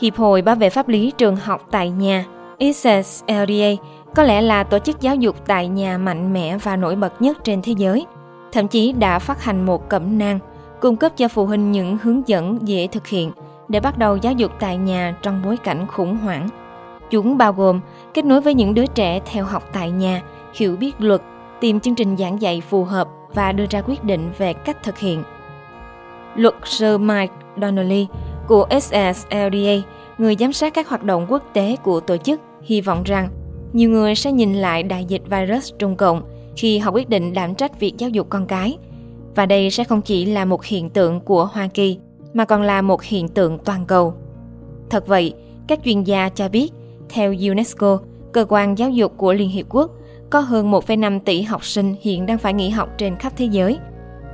Hiệp 0.00 0.16
hội 0.16 0.42
Bảo 0.42 0.54
vệ 0.54 0.70
pháp 0.70 0.88
lý 0.88 1.12
trường 1.18 1.36
học 1.36 1.66
tại 1.70 1.90
nhà 1.90 2.24
ISSLDA 2.58 3.70
có 4.14 4.22
lẽ 4.22 4.42
là 4.42 4.64
tổ 4.64 4.78
chức 4.78 5.00
giáo 5.00 5.16
dục 5.16 5.36
tại 5.46 5.68
nhà 5.68 5.98
mạnh 5.98 6.32
mẽ 6.32 6.58
và 6.62 6.76
nổi 6.76 6.96
bật 6.96 7.22
nhất 7.22 7.44
trên 7.44 7.62
thế 7.62 7.72
giới. 7.76 8.06
Thậm 8.52 8.68
chí 8.68 8.92
đã 8.92 9.18
phát 9.18 9.44
hành 9.44 9.66
một 9.66 9.88
cẩm 9.88 10.18
nang 10.18 10.38
cung 10.80 10.96
cấp 10.96 11.12
cho 11.16 11.28
phụ 11.28 11.46
huynh 11.46 11.72
những 11.72 11.98
hướng 12.02 12.28
dẫn 12.28 12.58
dễ 12.68 12.86
thực 12.86 13.06
hiện 13.06 13.30
để 13.68 13.80
bắt 13.80 13.98
đầu 13.98 14.16
giáo 14.16 14.32
dục 14.32 14.52
tại 14.60 14.76
nhà 14.76 15.16
trong 15.22 15.42
bối 15.44 15.56
cảnh 15.56 15.86
khủng 15.86 16.16
hoảng. 16.16 16.48
Chúng 17.10 17.38
bao 17.38 17.52
gồm 17.52 17.80
kết 18.14 18.24
nối 18.24 18.40
với 18.40 18.54
những 18.54 18.74
đứa 18.74 18.86
trẻ 18.86 19.20
theo 19.32 19.44
học 19.44 19.68
tại 19.72 19.90
nhà, 19.90 20.22
hiểu 20.54 20.76
biết 20.76 20.92
luật, 20.98 21.22
tìm 21.60 21.80
chương 21.80 21.94
trình 21.94 22.16
giảng 22.16 22.42
dạy 22.42 22.60
phù 22.60 22.84
hợp 22.84 23.08
và 23.34 23.52
đưa 23.52 23.64
ra 23.70 23.82
quyết 23.82 24.04
định 24.04 24.30
về 24.38 24.52
cách 24.52 24.82
thực 24.82 24.98
hiện. 24.98 25.22
Luật 26.36 26.54
sư 26.64 26.98
Mike 26.98 27.32
Donnelly 27.60 28.06
của 28.48 28.66
SSLDA, 28.80 29.76
người 30.18 30.36
giám 30.38 30.52
sát 30.52 30.74
các 30.74 30.88
hoạt 30.88 31.04
động 31.04 31.26
quốc 31.28 31.42
tế 31.52 31.76
của 31.82 32.00
tổ 32.00 32.16
chức, 32.16 32.40
hy 32.62 32.80
vọng 32.80 33.02
rằng 33.02 33.28
nhiều 33.72 33.90
người 33.90 34.14
sẽ 34.14 34.32
nhìn 34.32 34.54
lại 34.54 34.82
đại 34.82 35.04
dịch 35.04 35.22
virus 35.30 35.72
Trung 35.78 35.96
Cộng 35.96 36.22
khi 36.56 36.78
họ 36.78 36.90
quyết 36.90 37.08
định 37.08 37.32
đảm 37.32 37.54
trách 37.54 37.80
việc 37.80 37.94
giáo 37.98 38.10
dục 38.10 38.26
con 38.30 38.46
cái. 38.46 38.78
Và 39.34 39.46
đây 39.46 39.70
sẽ 39.70 39.84
không 39.84 40.02
chỉ 40.02 40.24
là 40.24 40.44
một 40.44 40.64
hiện 40.64 40.90
tượng 40.90 41.20
của 41.20 41.44
Hoa 41.44 41.68
Kỳ, 41.74 41.98
mà 42.34 42.44
còn 42.44 42.62
là 42.62 42.82
một 42.82 43.02
hiện 43.02 43.28
tượng 43.28 43.58
toàn 43.58 43.86
cầu. 43.86 44.14
Thật 44.90 45.06
vậy, 45.06 45.34
các 45.68 45.80
chuyên 45.84 46.02
gia 46.02 46.28
cho 46.28 46.48
biết, 46.48 46.72
theo 47.08 47.34
UNESCO, 47.50 47.98
cơ 48.32 48.46
quan 48.48 48.78
giáo 48.78 48.90
dục 48.90 49.12
của 49.16 49.32
Liên 49.32 49.48
Hiệp 49.48 49.66
Quốc, 49.68 49.90
có 50.30 50.40
hơn 50.40 50.70
1,5 50.70 51.20
tỷ 51.20 51.42
học 51.42 51.64
sinh 51.64 51.94
hiện 52.00 52.26
đang 52.26 52.38
phải 52.38 52.54
nghỉ 52.54 52.68
học 52.68 52.88
trên 52.98 53.16
khắp 53.16 53.32
thế 53.36 53.44
giới. 53.44 53.78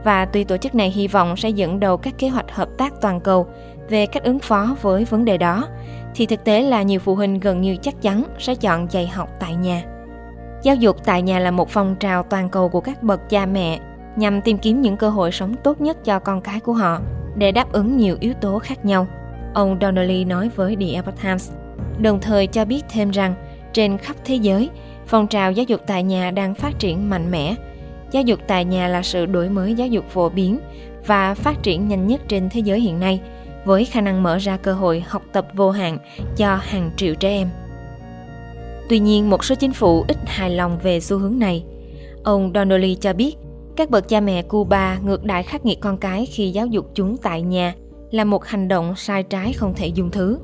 Và 0.05 0.25
tuy 0.25 0.45
tổ 0.45 0.57
chức 0.57 0.75
này 0.75 0.91
hy 0.91 1.09
vọng 1.09 1.37
sẽ 1.37 1.49
dẫn 1.49 1.81
đầu 1.81 1.97
các 1.97 2.19
kế 2.19 2.29
hoạch 2.29 2.51
hợp 2.51 2.69
tác 2.79 3.01
toàn 3.01 3.21
cầu 3.21 3.47
về 3.89 4.07
cách 4.07 4.25
ứng 4.25 4.39
phó 4.39 4.77
với 4.83 5.05
vấn 5.05 5.25
đề 5.25 5.39
đó, 5.39 5.69
thì 6.15 6.27
thực 6.27 6.45
tế 6.45 6.63
là 6.63 6.83
nhiều 6.83 7.01
phụ 7.01 7.15
huynh 7.15 7.41
gần 7.41 7.61
như 7.61 7.77
chắc 7.77 8.03
chắn 8.03 8.25
sẽ 8.39 8.55
chọn 8.55 8.87
dạy 8.91 9.07
học 9.07 9.29
tại 9.41 9.55
nhà. 9.55 9.83
Giáo 10.63 10.75
dục 10.75 10.97
tại 11.05 11.23
nhà 11.23 11.39
là 11.39 11.51
một 11.51 11.69
phong 11.69 11.97
trào 12.01 12.23
toàn 12.23 12.49
cầu 12.49 12.69
của 12.69 12.81
các 12.81 13.03
bậc 13.03 13.31
cha 13.31 13.47
mẹ 13.47 13.81
nhằm 14.17 14.43
tìm 14.43 14.59
kiếm 14.59 14.81
những 14.81 14.97
cơ 14.97 15.09
hội 15.09 15.33
sống 15.33 15.55
tốt 15.65 15.81
nhất 15.81 16.05
cho 16.05 16.19
con 16.19 16.41
cái 16.41 16.61
của 16.61 16.73
họ 16.73 17.01
để 17.37 17.53
đáp 17.53 17.73
ứng 17.73 17.97
nhiều 17.97 18.17
yếu 18.21 18.33
tố 18.41 18.59
khác 18.59 18.85
nhau. 18.85 19.07
Ông 19.55 19.79
Donnelly 19.81 20.25
nói 20.25 20.51
với 20.57 20.77
The 20.77 20.87
Epoch 20.87 21.23
Times, 21.23 21.53
đồng 22.03 22.21
thời 22.21 22.47
cho 22.47 22.65
biết 22.65 22.85
thêm 22.89 23.11
rằng 23.11 23.35
trên 23.73 23.99
khắp 23.99 24.17
thế 24.25 24.35
giới, 24.35 24.71
phong 25.07 25.27
trào 25.27 25.53
giáo 25.53 25.65
dục 25.65 25.81
tại 25.87 26.03
nhà 26.03 26.31
đang 26.31 26.55
phát 26.55 26.79
triển 26.79 27.11
mạnh 27.11 27.31
mẽ. 27.31 27.55
Giáo 28.11 28.23
dục 28.23 28.41
tại 28.47 28.65
nhà 28.65 28.89
là 28.89 29.03
sự 29.03 29.27
đổi 29.27 29.49
mới 29.49 29.75
giáo 29.75 29.87
dục 29.87 30.05
phổ 30.11 30.29
biến 30.29 30.59
và 31.07 31.35
phát 31.35 31.63
triển 31.63 31.89
nhanh 31.89 32.07
nhất 32.07 32.21
trên 32.29 32.49
thế 32.51 32.61
giới 32.61 32.81
hiện 32.81 33.01
nay– 33.01 33.21
với 33.65 33.85
khả 33.85 34.01
năng 34.01 34.23
mở 34.23 34.39
ra 34.39 34.57
cơ 34.57 34.73
hội 34.73 35.05
học 35.07 35.23
tập 35.33 35.47
vô 35.55 35.71
hạn 35.71 35.99
cho 36.37 36.57
hàng 36.57 36.91
triệu 36.97 37.15
trẻ 37.15 37.29
em. 37.29 37.49
Tuy 38.89 38.99
nhiên, 38.99 39.31
một 39.31 39.45
số 39.45 39.55
chính 39.55 39.73
phủ 39.73 40.05
ít 40.09 40.17
hài 40.27 40.51
lòng 40.51 40.79
về 40.83 41.01
xu 41.01 41.19
hướng 41.19 41.39
này. 41.39 41.65
Ông 42.25 42.53
Donnelly 42.55 42.95
cho 42.95 43.13
biết, 43.13 43.37
các 43.77 43.91
bậc 43.91 44.09
cha 44.09 44.21
mẹ 44.21 44.43
Cuba 44.43 44.99
ngược 45.05 45.25
đại 45.25 45.43
khắc 45.43 45.65
nghiệt 45.65 45.79
con 45.81 45.97
cái 45.97 46.27
khi 46.27 46.51
giáo 46.51 46.67
dục 46.67 46.91
chúng 46.95 47.17
tại 47.17 47.43
nhà 47.43 47.75
là 48.11 48.25
một 48.25 48.45
hành 48.45 48.69
động 48.69 48.95
sai 48.97 49.23
trái 49.23 49.53
không 49.53 49.75
thể 49.75 49.87
dung 49.87 50.11
thứ. 50.11 50.39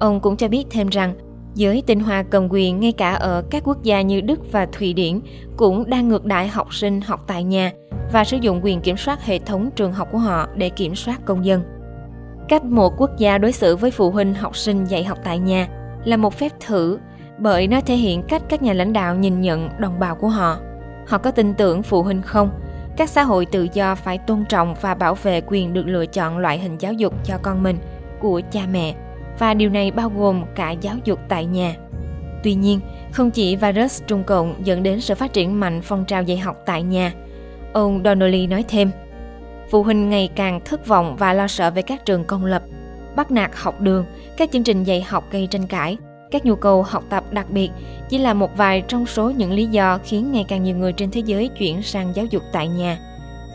Ông 0.00 0.20
cũng 0.20 0.36
cho 0.36 0.48
biết 0.48 0.64
thêm 0.70 0.88
rằng, 0.88 1.14
giới 1.54 1.82
tinh 1.86 2.00
hoa 2.00 2.22
cầm 2.22 2.48
quyền 2.50 2.80
ngay 2.80 2.92
cả 2.92 3.14
ở 3.14 3.42
các 3.50 3.62
quốc 3.66 3.82
gia 3.82 4.00
như 4.00 4.20
Đức 4.20 4.52
và 4.52 4.66
Thụy 4.66 4.92
Điển 4.92 5.20
cũng 5.56 5.90
đang 5.90 6.08
ngược 6.08 6.24
đại 6.24 6.48
học 6.48 6.74
sinh 6.74 7.00
học 7.00 7.24
tại 7.26 7.44
nhà 7.44 7.72
và 8.12 8.24
sử 8.24 8.36
dụng 8.36 8.60
quyền 8.62 8.80
kiểm 8.80 8.96
soát 8.96 9.24
hệ 9.24 9.38
thống 9.38 9.70
trường 9.76 9.92
học 9.92 10.08
của 10.12 10.18
họ 10.18 10.48
để 10.54 10.68
kiểm 10.68 10.94
soát 10.94 11.20
công 11.24 11.44
dân. 11.44 11.62
Cách 12.48 12.64
một 12.64 12.92
quốc 12.98 13.10
gia 13.18 13.38
đối 13.38 13.52
xử 13.52 13.76
với 13.76 13.90
phụ 13.90 14.10
huynh 14.10 14.34
học 14.34 14.56
sinh 14.56 14.84
dạy 14.84 15.04
học 15.04 15.18
tại 15.24 15.38
nhà 15.38 15.68
là 16.04 16.16
một 16.16 16.34
phép 16.34 16.52
thử 16.66 16.98
bởi 17.38 17.66
nó 17.66 17.80
thể 17.80 17.96
hiện 17.96 18.22
cách 18.22 18.42
các 18.48 18.62
nhà 18.62 18.72
lãnh 18.72 18.92
đạo 18.92 19.14
nhìn 19.14 19.40
nhận 19.40 19.68
đồng 19.78 19.98
bào 19.98 20.14
của 20.14 20.28
họ. 20.28 20.56
Họ 21.06 21.18
có 21.18 21.30
tin 21.30 21.54
tưởng 21.54 21.82
phụ 21.82 22.02
huynh 22.02 22.22
không? 22.22 22.50
Các 22.96 23.08
xã 23.08 23.22
hội 23.22 23.46
tự 23.46 23.68
do 23.72 23.94
phải 23.94 24.18
tôn 24.18 24.44
trọng 24.48 24.74
và 24.80 24.94
bảo 24.94 25.14
vệ 25.14 25.40
quyền 25.46 25.72
được 25.72 25.86
lựa 25.86 26.06
chọn 26.06 26.38
loại 26.38 26.58
hình 26.58 26.78
giáo 26.78 26.92
dục 26.92 27.14
cho 27.24 27.34
con 27.42 27.62
mình 27.62 27.76
của 28.20 28.40
cha 28.52 28.60
mẹ 28.72 28.94
và 29.40 29.54
điều 29.54 29.70
này 29.70 29.90
bao 29.90 30.12
gồm 30.16 30.44
cả 30.54 30.70
giáo 30.70 30.96
dục 31.04 31.20
tại 31.28 31.44
nhà. 31.44 31.74
Tuy 32.42 32.54
nhiên, 32.54 32.80
không 33.12 33.30
chỉ 33.30 33.56
virus 33.56 34.02
Trung 34.06 34.24
Cộng 34.24 34.54
dẫn 34.64 34.82
đến 34.82 35.00
sự 35.00 35.14
phát 35.14 35.32
triển 35.32 35.60
mạnh 35.60 35.80
phong 35.82 36.04
trào 36.04 36.22
dạy 36.22 36.38
học 36.38 36.56
tại 36.66 36.82
nhà. 36.82 37.12
Ông 37.72 38.02
Donnelly 38.04 38.46
nói 38.46 38.64
thêm, 38.68 38.90
phụ 39.70 39.82
huynh 39.82 40.10
ngày 40.10 40.30
càng 40.36 40.60
thất 40.64 40.86
vọng 40.86 41.16
và 41.16 41.32
lo 41.32 41.46
sợ 41.46 41.70
về 41.70 41.82
các 41.82 42.04
trường 42.04 42.24
công 42.24 42.44
lập, 42.44 42.62
bắt 43.16 43.30
nạt 43.30 43.50
học 43.54 43.80
đường, 43.80 44.04
các 44.36 44.50
chương 44.52 44.64
trình 44.64 44.84
dạy 44.84 45.02
học 45.02 45.24
gây 45.30 45.46
tranh 45.50 45.66
cãi, 45.66 45.96
các 46.30 46.46
nhu 46.46 46.54
cầu 46.54 46.82
học 46.82 47.04
tập 47.08 47.24
đặc 47.30 47.50
biệt 47.50 47.70
chỉ 48.08 48.18
là 48.18 48.34
một 48.34 48.56
vài 48.56 48.82
trong 48.88 49.06
số 49.06 49.30
những 49.30 49.52
lý 49.52 49.66
do 49.66 49.98
khiến 50.04 50.32
ngày 50.32 50.44
càng 50.48 50.62
nhiều 50.62 50.76
người 50.76 50.92
trên 50.92 51.10
thế 51.10 51.20
giới 51.20 51.48
chuyển 51.48 51.82
sang 51.82 52.12
giáo 52.14 52.24
dục 52.24 52.42
tại 52.52 52.68
nhà. 52.68 52.98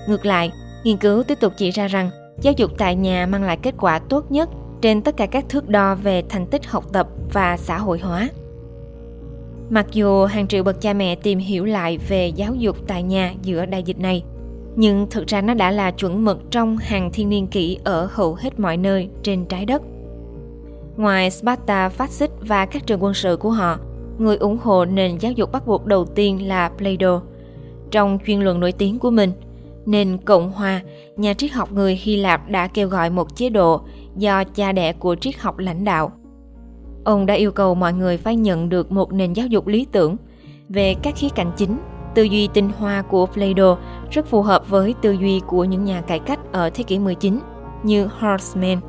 Ngược 0.08 0.26
lại, 0.26 0.52
nghiên 0.84 0.98
cứu 0.98 1.24
tiếp 1.24 1.40
tục 1.40 1.54
chỉ 1.58 1.72
ra 1.72 1.88
rằng 1.88 2.10
giáo 2.42 2.54
dục 2.58 2.72
tại 2.78 2.96
nhà 2.96 3.26
mang 3.26 3.44
lại 3.44 3.58
kết 3.62 3.74
quả 3.78 4.00
tốt 4.00 4.32
nhất 4.32 4.50
trên 4.82 5.02
tất 5.02 5.18
cả 5.18 5.26
các 5.26 5.46
thước 5.50 5.70
đo 5.70 5.96
về 5.96 6.24
thành 6.30 6.46
tích 6.46 6.66
học 6.68 6.86
tập 6.94 7.08
và 7.34 7.58
xã 7.58 7.78
hội 7.78 8.00
hóa. 8.00 8.30
Mặc 9.70 9.86
dù 9.92 10.26
hàng 10.26 10.48
triệu 10.48 10.64
bậc 10.64 10.82
cha 10.82 10.94
mẹ 10.94 11.16
tìm 11.16 11.40
hiểu 11.40 11.66
lại 11.66 11.98
về 11.98 12.28
giáo 12.28 12.56
dục 12.56 12.78
tại 12.88 13.04
nhà 13.04 13.34
giữa 13.42 13.66
đại 13.66 13.84
dịch 13.84 14.00
này, 14.00 14.24
nhưng 14.76 15.08
thực 15.10 15.28
ra 15.28 15.42
nó 15.42 15.54
đã 15.54 15.72
là 15.72 15.92
chuẩn 15.92 16.26
mực 16.26 16.52
trong 16.52 16.78
hàng 16.78 17.12
thiên 17.14 17.30
niên 17.30 17.48
kỷ 17.48 17.78
ở 17.84 18.10
hầu 18.12 18.36
hết 18.36 18.60
mọi 18.60 18.78
nơi 18.78 19.10
trên 19.24 19.46
trái 19.46 19.66
đất. 19.66 19.82
Ngoài 20.98 21.32
Sparta 21.32 21.90
phát 21.90 22.10
xít 22.10 22.32
và 22.42 22.66
các 22.66 22.88
trường 22.88 23.04
quân 23.04 23.14
sự 23.14 23.38
của 23.38 23.52
họ, 23.52 23.80
người 24.18 24.38
ủng 24.38 24.58
hộ 24.62 24.86
nền 24.86 25.18
giáo 25.18 25.32
dục 25.32 25.52
bắt 25.52 25.68
buộc 25.68 25.86
đầu 25.86 26.06
tiên 26.06 26.48
là 26.48 26.70
Plato. 26.78 27.22
Trong 27.92 28.20
chuyên 28.28 28.42
luận 28.42 28.60
nổi 28.60 28.72
tiếng 28.72 29.00
của 29.00 29.12
mình, 29.12 29.32
nền 29.86 30.18
Cộng 30.18 30.52
Hòa, 30.52 30.82
nhà 31.18 31.34
triết 31.34 31.52
học 31.52 31.72
người 31.72 31.96
Hy 31.96 32.16
Lạp 32.16 32.50
đã 32.50 32.68
kêu 32.68 32.88
gọi 32.88 33.10
một 33.10 33.36
chế 33.36 33.50
độ 33.50 33.82
do 34.16 34.44
cha 34.44 34.72
đẻ 34.72 34.94
của 34.94 35.16
triết 35.16 35.38
học 35.40 35.58
lãnh 35.58 35.84
đạo. 35.84 36.12
Ông 37.04 37.26
đã 37.26 37.34
yêu 37.34 37.52
cầu 37.52 37.76
mọi 37.76 37.94
người 37.94 38.18
phải 38.18 38.36
nhận 38.36 38.70
được 38.70 38.92
một 38.92 39.14
nền 39.14 39.34
giáo 39.34 39.48
dục 39.48 39.68
lý 39.68 39.86
tưởng 39.92 40.16
về 40.70 40.96
các 41.04 41.14
khía 41.18 41.30
cạnh 41.30 41.52
chính 41.58 41.78
Tư 42.16 42.24
duy 42.24 42.48
tinh 42.48 42.70
hoa 42.80 43.02
của 43.02 43.26
Plato 43.26 43.78
rất 44.12 44.26
phù 44.28 44.42
hợp 44.42 44.70
với 44.70 44.96
tư 45.02 45.12
duy 45.12 45.42
của 45.48 45.64
những 45.64 45.86
nhà 45.86 46.02
cải 46.02 46.20
cách 46.20 46.40
ở 46.52 46.70
thế 46.70 46.84
kỷ 46.84 47.00
19 47.00 47.40
như 47.84 48.08
Horstmann. 48.20 48.82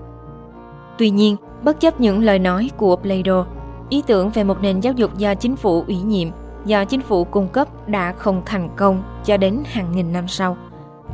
Tuy 0.98 1.10
nhiên, 1.10 1.36
bất 1.62 1.80
chấp 1.80 2.00
những 2.00 2.22
lời 2.22 2.38
nói 2.38 2.70
của 2.76 2.96
Plato, 2.96 3.46
ý 3.88 4.02
tưởng 4.06 4.30
về 4.30 4.44
một 4.44 4.60
nền 4.62 4.80
giáo 4.80 4.92
dục 4.92 5.18
do 5.18 5.34
chính 5.34 5.56
phủ 5.56 5.84
ủy 5.86 5.96
nhiệm, 5.96 6.28
do 6.64 6.84
chính 6.84 7.00
phủ 7.00 7.24
cung 7.24 7.48
cấp 7.48 7.88
đã 7.88 8.12
không 8.12 8.42
thành 8.46 8.68
công 8.76 9.02
cho 9.24 9.36
đến 9.36 9.62
hàng 9.66 9.92
nghìn 9.92 10.12
năm 10.12 10.28
sau. 10.28 10.56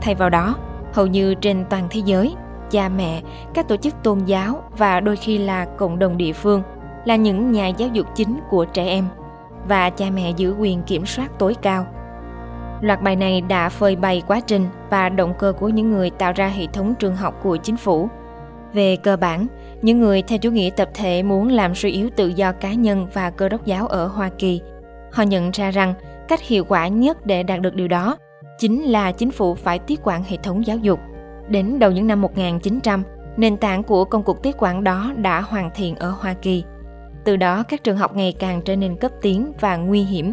Thay 0.00 0.14
vào 0.14 0.31
đó, 0.31 0.57
hầu 0.92 1.07
như 1.07 1.35
trên 1.35 1.64
toàn 1.71 1.87
thế 1.90 2.02
giới, 2.04 2.35
cha 2.73 2.88
mẹ, 2.88 3.23
các 3.55 3.69
tổ 3.69 3.76
chức 3.76 3.95
tôn 4.02 4.19
giáo 4.25 4.62
và 4.79 5.00
đôi 5.00 5.17
khi 5.17 5.38
là 5.38 5.64
cộng 5.64 5.99
đồng 5.99 6.17
địa 6.17 6.33
phương 6.33 6.62
là 7.05 7.17
những 7.17 7.52
nhà 7.52 7.69
giáo 7.69 7.88
dục 7.88 8.07
chính 8.14 8.41
của 8.50 8.64
trẻ 8.64 8.87
em 8.87 9.09
và 9.69 9.91
cha 9.91 10.07
mẹ 10.14 10.31
giữ 10.37 10.55
quyền 10.59 10.83
kiểm 10.83 11.07
soát 11.07 11.38
tối 11.38 11.55
cao 11.62 11.87
Loạt 12.83 13.02
bài 13.02 13.17
này 13.17 13.41
đã 13.41 13.69
phơi 13.69 13.97
bày 13.97 14.23
quá 14.26 14.41
trình 14.41 14.67
và 14.91 15.09
động 15.09 15.35
cơ 15.38 15.52
của 15.52 15.69
những 15.69 15.91
người 15.91 16.11
tạo 16.11 16.33
ra 16.33 16.49
hệ 16.49 16.67
thống 16.67 16.95
trường 16.99 17.17
học 17.17 17.35
của 17.43 17.57
chính 17.57 17.76
phủ. 17.76 18.09
Về 18.73 18.97
cơ 18.97 19.17
bản, 19.17 19.47
những 19.83 20.00
người 20.00 20.23
theo 20.23 20.38
chủ 20.38 20.50
nghĩa 20.50 20.71
tập 20.76 20.91
thể 20.95 21.23
muốn 21.23 21.49
làm 21.49 21.75
suy 21.75 21.91
yếu 21.91 22.11
tự 22.17 22.29
do 22.29 22.52
cá 22.52 22.73
nhân 22.73 23.07
và 23.12 23.31
cơ 23.31 23.49
đốc 23.49 23.64
giáo 23.64 23.87
ở 23.87 24.07
Hoa 24.07 24.31
Kỳ. 24.38 24.61
Họ 25.12 25.23
nhận 25.23 25.50
ra 25.50 25.71
rằng 25.71 25.95
cách 26.29 26.41
hiệu 26.41 26.64
quả 26.64 26.88
nhất 26.88 27.26
để 27.26 27.43
đạt 27.43 27.61
được 27.61 27.75
điều 27.75 27.88
đó 27.88 28.17
chính 28.59 28.83
là 28.83 29.12
chính 29.12 29.31
phủ 29.31 29.55
phải 29.55 29.79
tiếp 29.79 29.97
quản 30.02 30.23
hệ 30.23 30.37
thống 30.37 30.67
giáo 30.67 30.76
dục. 30.76 31.00
Đến 31.52 31.78
đầu 31.78 31.90
những 31.90 32.06
năm 32.06 32.21
1900, 32.21 33.02
nền 33.37 33.56
tảng 33.56 33.82
của 33.82 34.04
công 34.04 34.23
cuộc 34.23 34.42
tiếp 34.42 34.52
quản 34.59 34.85
đó 34.85 35.12
đã 35.16 35.40
hoàn 35.40 35.71
thiện 35.75 35.97
ở 35.97 36.11
Hoa 36.11 36.35
Kỳ. 36.35 36.64
Từ 37.25 37.37
đó 37.37 37.62
các 37.68 37.85
trường 37.85 37.97
học 37.97 38.16
ngày 38.16 38.35
càng 38.38 38.62
trở 38.64 38.76
nên 38.76 38.97
cấp 38.97 39.11
tiến 39.23 39.52
và 39.61 39.76
nguy 39.76 40.02
hiểm 40.02 40.32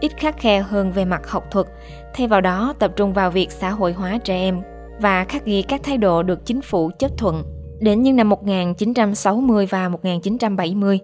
ít 0.00 0.12
khắc 0.16 0.38
khe 0.38 0.60
hơn 0.60 0.92
về 0.92 1.04
mặt 1.04 1.30
học 1.30 1.50
thuật, 1.50 1.66
thay 2.14 2.26
vào 2.26 2.40
đó 2.40 2.74
tập 2.78 2.92
trung 2.96 3.12
vào 3.12 3.30
việc 3.30 3.50
xã 3.50 3.70
hội 3.70 3.92
hóa 3.92 4.18
trẻ 4.24 4.34
em 4.34 4.60
và 5.00 5.24
khắc 5.24 5.44
ghi 5.44 5.62
các 5.62 5.82
thái 5.82 5.98
độ 5.98 6.22
được 6.22 6.46
chính 6.46 6.62
phủ 6.62 6.90
chấp 6.98 7.10
thuận. 7.18 7.42
Đến 7.80 8.02
những 8.02 8.16
năm 8.16 8.28
1960 8.28 9.66
và 9.66 9.88
1970, 9.88 10.98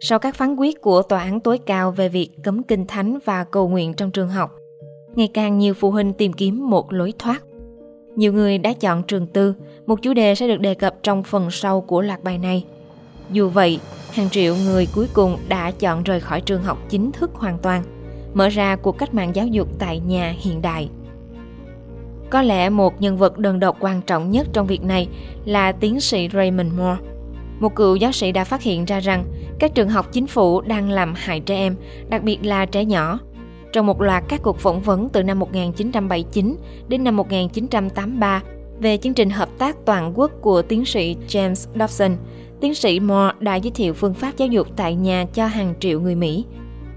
sau 0.00 0.18
các 0.18 0.34
phán 0.34 0.56
quyết 0.56 0.80
của 0.80 1.02
Tòa 1.02 1.20
án 1.20 1.40
tối 1.40 1.58
cao 1.58 1.90
về 1.90 2.08
việc 2.08 2.30
cấm 2.44 2.62
kinh 2.62 2.86
thánh 2.86 3.18
và 3.24 3.44
cầu 3.44 3.68
nguyện 3.68 3.94
trong 3.94 4.10
trường 4.10 4.28
học, 4.28 4.50
ngày 5.14 5.28
càng 5.34 5.58
nhiều 5.58 5.74
phụ 5.74 5.90
huynh 5.90 6.12
tìm 6.12 6.32
kiếm 6.32 6.70
một 6.70 6.92
lối 6.92 7.12
thoát. 7.18 7.42
Nhiều 8.20 8.32
người 8.32 8.58
đã 8.58 8.72
chọn 8.72 9.02
trường 9.02 9.26
tư, 9.26 9.54
một 9.86 10.02
chủ 10.02 10.12
đề 10.14 10.34
sẽ 10.34 10.48
được 10.48 10.60
đề 10.60 10.74
cập 10.74 10.94
trong 11.02 11.22
phần 11.22 11.50
sau 11.50 11.80
của 11.80 12.02
loạt 12.02 12.24
bài 12.24 12.38
này. 12.38 12.64
Dù 13.30 13.48
vậy, 13.48 13.80
hàng 14.12 14.30
triệu 14.30 14.56
người 14.56 14.88
cuối 14.94 15.06
cùng 15.12 15.36
đã 15.48 15.70
chọn 15.70 16.02
rời 16.02 16.20
khỏi 16.20 16.40
trường 16.40 16.62
học 16.62 16.78
chính 16.88 17.12
thức 17.12 17.30
hoàn 17.34 17.58
toàn, 17.58 17.82
mở 18.34 18.48
ra 18.48 18.76
cuộc 18.76 18.98
cách 18.98 19.14
mạng 19.14 19.30
giáo 19.34 19.46
dục 19.46 19.68
tại 19.78 20.00
nhà 20.00 20.34
hiện 20.38 20.62
đại. 20.62 20.88
Có 22.30 22.42
lẽ 22.42 22.70
một 22.70 23.00
nhân 23.00 23.16
vật 23.16 23.38
đơn 23.38 23.60
độc 23.60 23.76
quan 23.80 24.02
trọng 24.02 24.30
nhất 24.30 24.46
trong 24.52 24.66
việc 24.66 24.82
này 24.82 25.08
là 25.44 25.72
tiến 25.72 26.00
sĩ 26.00 26.28
Raymond 26.32 26.72
Moore. 26.72 27.00
Một 27.60 27.74
cựu 27.74 27.96
giáo 27.96 28.12
sĩ 28.12 28.32
đã 28.32 28.44
phát 28.44 28.62
hiện 28.62 28.84
ra 28.84 29.00
rằng 29.00 29.24
các 29.58 29.74
trường 29.74 29.88
học 29.88 30.12
chính 30.12 30.26
phủ 30.26 30.60
đang 30.60 30.90
làm 30.90 31.14
hại 31.16 31.40
trẻ 31.40 31.56
em, 31.56 31.76
đặc 32.08 32.22
biệt 32.22 32.38
là 32.42 32.66
trẻ 32.66 32.84
nhỏ. 32.84 33.18
Trong 33.72 33.86
một 33.86 34.00
loạt 34.00 34.24
các 34.28 34.42
cuộc 34.42 34.58
phỏng 34.58 34.80
vấn 34.80 35.08
từ 35.08 35.22
năm 35.22 35.38
1979 35.38 36.56
đến 36.88 37.04
năm 37.04 37.16
1983 37.16 38.42
về 38.80 38.96
chương 38.96 39.14
trình 39.14 39.30
hợp 39.30 39.48
tác 39.58 39.76
toàn 39.84 40.18
quốc 40.18 40.30
của 40.40 40.62
tiến 40.62 40.84
sĩ 40.84 41.16
James 41.28 41.78
Dobson, 41.78 42.16
tiến 42.60 42.74
sĩ 42.74 43.00
Moore 43.00 43.34
đã 43.40 43.56
giới 43.56 43.70
thiệu 43.70 43.94
phương 43.94 44.14
pháp 44.14 44.36
giáo 44.36 44.48
dục 44.48 44.66
tại 44.76 44.94
nhà 44.94 45.26
cho 45.34 45.46
hàng 45.46 45.74
triệu 45.80 46.00
người 46.00 46.14
Mỹ. 46.14 46.44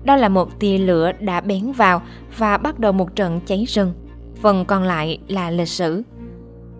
Đó 0.03 0.15
là 0.15 0.30
một 0.30 0.60
tia 0.60 0.77
lửa 0.77 1.12
đã 1.20 1.42
bén 1.42 1.72
vào 1.72 2.01
và 2.38 2.58
bắt 2.58 2.80
đầu 2.80 2.92
một 2.92 3.15
trận 3.15 3.39
cháy 3.46 3.65
rừng. 3.68 3.94
Phần 4.42 4.65
còn 4.65 4.84
lại 4.84 5.20
là 5.27 5.51
lịch 5.51 5.68
sử. 5.68 6.03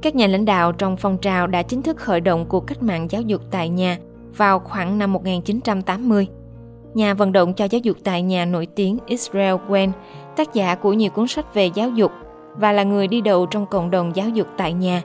Các 0.02 0.16
nhà 0.16 0.28
lãnh 0.28 0.46
đạo 0.46 0.72
trong 0.72 0.98
phong 0.98 1.18
trào 1.18 1.48
đã 1.48 1.64
chính 1.64 1.82
thức 1.82 1.98
khởi 1.98 2.22
động 2.22 2.46
cuộc 2.50 2.68
cách 2.68 2.84
mạng 2.84 3.08
giáo 3.10 3.22
dục 3.22 3.42
tại 3.52 3.70
nhà 3.70 3.98
vào 4.38 4.60
khoảng 4.60 4.98
năm 4.98 5.14
1980. 5.14 6.28
Nhà 6.94 7.14
vận 7.14 7.32
động 7.32 7.54
cho 7.54 7.66
giáo 7.66 7.80
dục 7.80 7.98
tại 8.04 8.22
nhà 8.22 8.46
nổi 8.46 8.68
tiếng 8.76 8.98
Israel 9.06 9.56
Gwen, 9.68 9.92
tác 10.36 10.54
giả 10.54 10.76
của 10.76 10.94
nhiều 10.94 11.10
cuốn 11.10 11.28
sách 11.28 11.54
về 11.54 11.66
giáo 11.66 11.90
dục 11.90 12.12
và 12.56 12.72
là 12.72 12.84
người 12.84 13.08
đi 13.08 13.22
đầu 13.22 13.46
trong 13.46 13.66
cộng 13.66 13.92
đồng 13.92 14.16
giáo 14.16 14.30
dục 14.30 14.48
tại 14.58 14.74
nhà, 14.74 15.02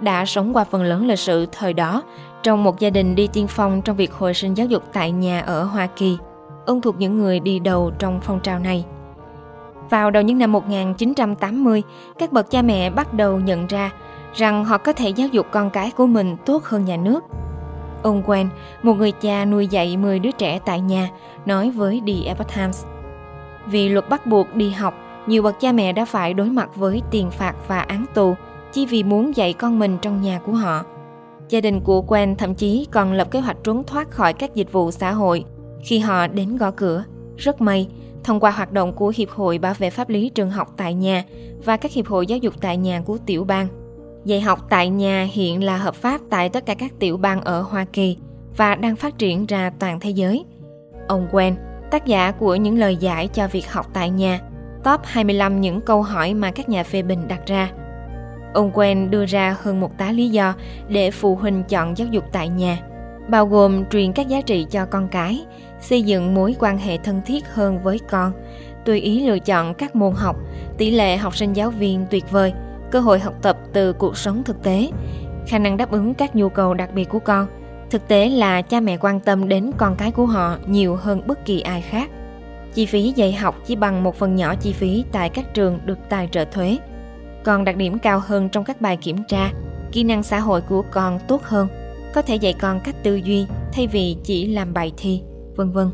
đã 0.00 0.24
sống 0.24 0.56
qua 0.56 0.64
phần 0.64 0.82
lớn 0.82 1.06
lịch 1.06 1.18
sử 1.18 1.46
thời 1.52 1.72
đó 1.72 2.02
trong 2.42 2.64
một 2.64 2.78
gia 2.78 2.90
đình 2.90 3.14
đi 3.14 3.28
tiên 3.32 3.46
phong 3.48 3.82
trong 3.82 3.96
việc 3.96 4.12
hồi 4.12 4.34
sinh 4.34 4.54
giáo 4.54 4.66
dục 4.66 4.82
tại 4.92 5.10
nhà 5.10 5.40
ở 5.40 5.64
Hoa 5.64 5.86
Kỳ. 5.86 6.18
Ông 6.66 6.80
thuộc 6.80 6.98
những 6.98 7.18
người 7.18 7.40
đi 7.40 7.58
đầu 7.58 7.92
trong 7.98 8.20
phong 8.22 8.40
trào 8.40 8.58
này. 8.58 8.84
Vào 9.90 10.10
đầu 10.10 10.22
những 10.22 10.38
năm 10.38 10.52
1980, 10.52 11.82
các 12.18 12.32
bậc 12.32 12.50
cha 12.50 12.62
mẹ 12.62 12.90
bắt 12.90 13.14
đầu 13.14 13.40
nhận 13.40 13.66
ra 13.66 13.90
rằng 14.34 14.64
họ 14.64 14.78
có 14.78 14.92
thể 14.92 15.08
giáo 15.08 15.28
dục 15.28 15.46
con 15.50 15.70
cái 15.70 15.90
của 15.90 16.06
mình 16.06 16.36
tốt 16.46 16.64
hơn 16.64 16.84
nhà 16.84 16.96
nước. 16.96 17.24
Ông 18.02 18.22
Quen, 18.26 18.48
một 18.82 18.94
người 18.94 19.12
cha 19.12 19.44
nuôi 19.44 19.66
dạy 19.66 19.96
10 19.96 20.18
đứa 20.18 20.30
trẻ 20.30 20.58
tại 20.64 20.80
nhà, 20.80 21.08
nói 21.46 21.70
với 21.70 22.02
The 22.06 22.26
Epoch 22.26 22.54
Times. 22.56 22.84
Vì 23.66 23.88
luật 23.88 24.08
bắt 24.08 24.26
buộc 24.26 24.54
đi 24.54 24.70
học, 24.70 24.94
nhiều 25.26 25.42
bậc 25.42 25.60
cha 25.60 25.72
mẹ 25.72 25.92
đã 25.92 26.04
phải 26.04 26.34
đối 26.34 26.50
mặt 26.50 26.76
với 26.76 27.02
tiền 27.10 27.30
phạt 27.30 27.54
và 27.68 27.80
án 27.80 28.04
tù 28.14 28.34
chỉ 28.72 28.86
vì 28.86 29.02
muốn 29.02 29.36
dạy 29.36 29.52
con 29.52 29.78
mình 29.78 29.98
trong 30.02 30.22
nhà 30.22 30.40
của 30.46 30.52
họ. 30.52 30.84
Gia 31.48 31.60
đình 31.60 31.80
của 31.80 32.02
Quen 32.02 32.36
thậm 32.36 32.54
chí 32.54 32.86
còn 32.90 33.12
lập 33.12 33.30
kế 33.30 33.40
hoạch 33.40 33.56
trốn 33.64 33.84
thoát 33.84 34.10
khỏi 34.10 34.32
các 34.32 34.54
dịch 34.54 34.72
vụ 34.72 34.90
xã 34.90 35.12
hội 35.12 35.44
khi 35.84 35.98
họ 35.98 36.26
đến 36.26 36.56
gõ 36.56 36.70
cửa. 36.70 37.04
Rất 37.36 37.60
may, 37.60 37.88
thông 38.24 38.40
qua 38.40 38.50
hoạt 38.50 38.72
động 38.72 38.92
của 38.92 39.12
Hiệp 39.16 39.30
hội 39.30 39.58
Bảo 39.58 39.74
vệ 39.78 39.90
Pháp 39.90 40.08
lý 40.08 40.28
Trường 40.28 40.50
học 40.50 40.68
tại 40.76 40.94
nhà 40.94 41.24
và 41.64 41.76
các 41.76 41.92
hiệp 41.92 42.06
hội 42.06 42.26
giáo 42.26 42.38
dục 42.38 42.54
tại 42.60 42.76
nhà 42.76 43.02
của 43.06 43.18
tiểu 43.26 43.44
bang. 43.44 43.68
Dạy 44.24 44.40
học 44.40 44.66
tại 44.70 44.88
nhà 44.88 45.26
hiện 45.32 45.64
là 45.64 45.76
hợp 45.76 45.94
pháp 45.94 46.20
tại 46.30 46.48
tất 46.48 46.66
cả 46.66 46.74
các 46.74 46.92
tiểu 46.98 47.16
bang 47.16 47.40
ở 47.40 47.62
Hoa 47.62 47.84
Kỳ 47.92 48.16
và 48.56 48.74
đang 48.74 48.96
phát 48.96 49.18
triển 49.18 49.46
ra 49.46 49.70
toàn 49.78 50.00
thế 50.00 50.10
giới. 50.10 50.44
Ông 51.08 51.28
Quen, 51.32 51.56
tác 51.90 52.06
giả 52.06 52.30
của 52.30 52.54
những 52.54 52.78
lời 52.78 52.96
giải 52.96 53.28
cho 53.28 53.48
việc 53.48 53.72
học 53.72 53.86
tại 53.92 54.10
nhà, 54.10 54.40
top 54.84 55.00
25 55.04 55.60
những 55.60 55.80
câu 55.80 56.02
hỏi 56.02 56.34
mà 56.34 56.50
các 56.50 56.68
nhà 56.68 56.82
phê 56.82 57.02
bình 57.02 57.28
đặt 57.28 57.40
ra. 57.46 57.70
Ông 58.54 58.70
Quen 58.74 59.10
đưa 59.10 59.26
ra 59.26 59.56
hơn 59.62 59.80
một 59.80 59.98
tá 59.98 60.12
lý 60.12 60.28
do 60.28 60.54
để 60.88 61.10
phụ 61.10 61.36
huynh 61.36 61.62
chọn 61.68 61.98
giáo 61.98 62.08
dục 62.10 62.24
tại 62.32 62.48
nhà, 62.48 62.78
bao 63.28 63.46
gồm 63.46 63.84
truyền 63.84 64.12
các 64.12 64.28
giá 64.28 64.40
trị 64.40 64.66
cho 64.70 64.86
con 64.86 65.08
cái, 65.08 65.44
xây 65.80 66.02
dựng 66.02 66.34
mối 66.34 66.56
quan 66.58 66.78
hệ 66.78 66.96
thân 66.96 67.20
thiết 67.26 67.46
hơn 67.48 67.82
với 67.82 67.98
con, 68.10 68.32
tùy 68.84 69.00
ý 69.00 69.26
lựa 69.26 69.38
chọn 69.38 69.74
các 69.74 69.96
môn 69.96 70.12
học, 70.12 70.36
tỷ 70.78 70.90
lệ 70.90 71.16
học 71.16 71.36
sinh 71.36 71.52
giáo 71.52 71.70
viên 71.70 72.06
tuyệt 72.10 72.30
vời, 72.30 72.52
cơ 72.90 73.00
hội 73.00 73.18
học 73.18 73.34
tập 73.42 73.58
từ 73.72 73.92
cuộc 73.92 74.16
sống 74.16 74.42
thực 74.44 74.62
tế, 74.62 74.90
khả 75.46 75.58
năng 75.58 75.76
đáp 75.76 75.90
ứng 75.90 76.14
các 76.14 76.36
nhu 76.36 76.48
cầu 76.48 76.74
đặc 76.74 76.94
biệt 76.94 77.08
của 77.08 77.18
con. 77.18 77.46
Thực 77.90 78.08
tế 78.08 78.28
là 78.28 78.62
cha 78.62 78.80
mẹ 78.80 78.96
quan 78.96 79.20
tâm 79.20 79.48
đến 79.48 79.70
con 79.76 79.96
cái 79.96 80.10
của 80.10 80.26
họ 80.26 80.56
nhiều 80.66 80.96
hơn 80.96 81.22
bất 81.26 81.44
kỳ 81.44 81.60
ai 81.60 81.80
khác. 81.80 82.10
Chi 82.74 82.86
phí 82.86 83.12
dạy 83.16 83.32
học 83.32 83.56
chỉ 83.66 83.76
bằng 83.76 84.02
một 84.02 84.16
phần 84.16 84.36
nhỏ 84.36 84.54
chi 84.54 84.72
phí 84.72 85.04
tại 85.12 85.28
các 85.28 85.54
trường 85.54 85.78
được 85.84 85.98
tài 86.08 86.28
trợ 86.32 86.44
thuế. 86.44 86.78
Còn 87.44 87.64
đặc 87.64 87.76
điểm 87.76 87.98
cao 87.98 88.20
hơn 88.26 88.48
trong 88.48 88.64
các 88.64 88.80
bài 88.80 88.96
kiểm 88.96 89.24
tra, 89.28 89.52
kỹ 89.92 90.02
năng 90.04 90.22
xã 90.22 90.40
hội 90.40 90.60
của 90.60 90.82
con 90.90 91.18
tốt 91.28 91.42
hơn, 91.42 91.68
có 92.14 92.22
thể 92.22 92.36
dạy 92.36 92.52
con 92.52 92.80
cách 92.80 92.96
tư 93.02 93.16
duy 93.16 93.46
thay 93.72 93.86
vì 93.86 94.16
chỉ 94.24 94.46
làm 94.46 94.74
bài 94.74 94.92
thi 94.96 95.22
vân 95.56 95.70
vân. 95.70 95.90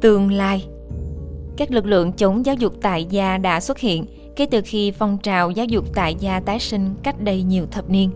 Tương 0.00 0.32
lai 0.32 0.66
Các 1.56 1.70
lực 1.70 1.86
lượng 1.86 2.12
chống 2.12 2.46
giáo 2.46 2.54
dục 2.54 2.72
tại 2.82 3.04
gia 3.04 3.38
đã 3.38 3.60
xuất 3.60 3.78
hiện 3.78 4.06
kể 4.40 4.46
từ 4.50 4.60
khi 4.64 4.90
phong 4.90 5.18
trào 5.18 5.50
giáo 5.50 5.66
dục 5.66 5.84
tại 5.94 6.14
gia 6.14 6.40
tái 6.40 6.58
sinh 6.58 6.94
cách 7.02 7.20
đây 7.20 7.42
nhiều 7.42 7.66
thập 7.70 7.90
niên. 7.90 8.10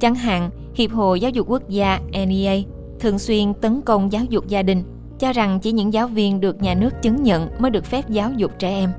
Chẳng 0.00 0.14
hạn, 0.14 0.50
Hiệp 0.74 0.90
hội 0.90 1.20
Giáo 1.20 1.30
dục 1.30 1.46
Quốc 1.50 1.68
gia 1.68 2.00
NEA 2.12 2.56
thường 3.00 3.18
xuyên 3.18 3.54
tấn 3.54 3.80
công 3.82 4.12
giáo 4.12 4.24
dục 4.24 4.48
gia 4.48 4.62
đình, 4.62 4.84
cho 5.18 5.32
rằng 5.32 5.58
chỉ 5.62 5.72
những 5.72 5.92
giáo 5.92 6.06
viên 6.06 6.40
được 6.40 6.62
nhà 6.62 6.74
nước 6.74 7.02
chứng 7.02 7.22
nhận 7.22 7.48
mới 7.58 7.70
được 7.70 7.84
phép 7.84 8.08
giáo 8.08 8.32
dục 8.32 8.52
trẻ 8.58 8.70
em. 8.70 8.90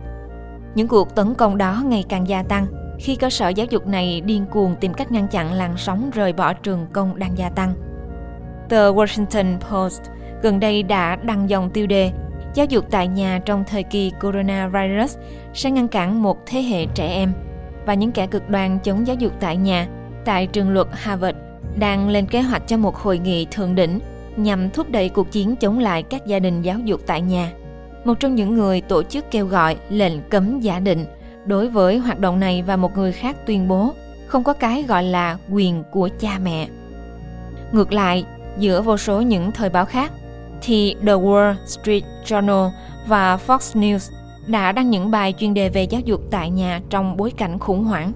Những 0.75 0.87
cuộc 0.87 1.15
tấn 1.15 1.33
công 1.33 1.57
đó 1.57 1.83
ngày 1.85 2.03
càng 2.09 2.27
gia 2.27 2.43
tăng 2.43 2.65
khi 2.99 3.15
cơ 3.15 3.29
sở 3.29 3.49
giáo 3.49 3.67
dục 3.69 3.87
này 3.87 4.21
điên 4.21 4.45
cuồng 4.51 4.75
tìm 4.81 4.93
cách 4.93 5.11
ngăn 5.11 5.27
chặn 5.27 5.53
làn 5.53 5.77
sóng 5.77 6.11
rời 6.13 6.33
bỏ 6.33 6.53
trường 6.53 6.87
công 6.93 7.19
đang 7.19 7.37
gia 7.37 7.49
tăng. 7.49 7.73
Tờ 8.69 8.93
Washington 8.93 9.59
Post 9.59 10.01
gần 10.41 10.59
đây 10.59 10.83
đã 10.83 11.15
đăng 11.15 11.49
dòng 11.49 11.69
tiêu 11.69 11.87
đề 11.87 12.11
Giáo 12.53 12.65
dục 12.65 12.85
tại 12.91 13.07
nhà 13.07 13.41
trong 13.45 13.63
thời 13.67 13.83
kỳ 13.83 14.11
coronavirus 14.21 15.17
sẽ 15.53 15.71
ngăn 15.71 15.87
cản 15.87 16.23
một 16.23 16.37
thế 16.45 16.61
hệ 16.61 16.85
trẻ 16.85 17.07
em 17.07 17.33
và 17.85 17.93
những 17.93 18.11
kẻ 18.11 18.27
cực 18.27 18.49
đoan 18.49 18.79
chống 18.79 19.07
giáo 19.07 19.15
dục 19.15 19.33
tại 19.39 19.57
nhà 19.57 19.87
tại 20.25 20.47
trường 20.47 20.69
luật 20.69 20.87
Harvard 20.91 21.37
đang 21.75 22.09
lên 22.09 22.25
kế 22.25 22.41
hoạch 22.41 22.67
cho 22.67 22.77
một 22.77 22.95
hội 22.95 23.17
nghị 23.17 23.45
thượng 23.45 23.75
đỉnh 23.75 23.99
nhằm 24.35 24.69
thúc 24.69 24.89
đẩy 24.89 25.09
cuộc 25.09 25.31
chiến 25.31 25.55
chống 25.55 25.79
lại 25.79 26.03
các 26.03 26.25
gia 26.25 26.39
đình 26.39 26.61
giáo 26.61 26.79
dục 26.79 27.01
tại 27.05 27.21
nhà. 27.21 27.51
Một 28.05 28.19
trong 28.19 28.35
những 28.35 28.53
người 28.53 28.81
tổ 28.81 29.03
chức 29.03 29.31
kêu 29.31 29.45
gọi 29.45 29.77
lệnh 29.89 30.29
cấm 30.29 30.59
giả 30.59 30.79
định 30.79 31.05
đối 31.45 31.67
với 31.67 31.97
hoạt 31.97 32.19
động 32.19 32.39
này 32.39 32.63
và 32.67 32.75
một 32.75 32.97
người 32.97 33.11
khác 33.11 33.35
tuyên 33.45 33.67
bố 33.67 33.93
không 34.27 34.43
có 34.43 34.53
cái 34.53 34.83
gọi 34.83 35.03
là 35.03 35.37
quyền 35.51 35.83
của 35.91 36.09
cha 36.19 36.39
mẹ. 36.43 36.67
Ngược 37.71 37.93
lại, 37.93 38.25
giữa 38.57 38.81
vô 38.81 38.97
số 38.97 39.21
những 39.21 39.51
thời 39.51 39.69
báo 39.69 39.85
khác, 39.85 40.11
thì 40.63 40.95
The 41.05 41.13
Wall 41.13 41.55
Street 41.65 42.03
Journal 42.25 42.69
và 43.07 43.37
Fox 43.47 43.57
News 43.81 44.11
đã 44.47 44.71
đăng 44.71 44.89
những 44.89 45.11
bài 45.11 45.33
chuyên 45.37 45.53
đề 45.53 45.69
về 45.69 45.83
giáo 45.83 46.01
dục 46.01 46.21
tại 46.31 46.49
nhà 46.49 46.81
trong 46.89 47.17
bối 47.17 47.31
cảnh 47.31 47.59
khủng 47.59 47.83
hoảng. 47.83 48.11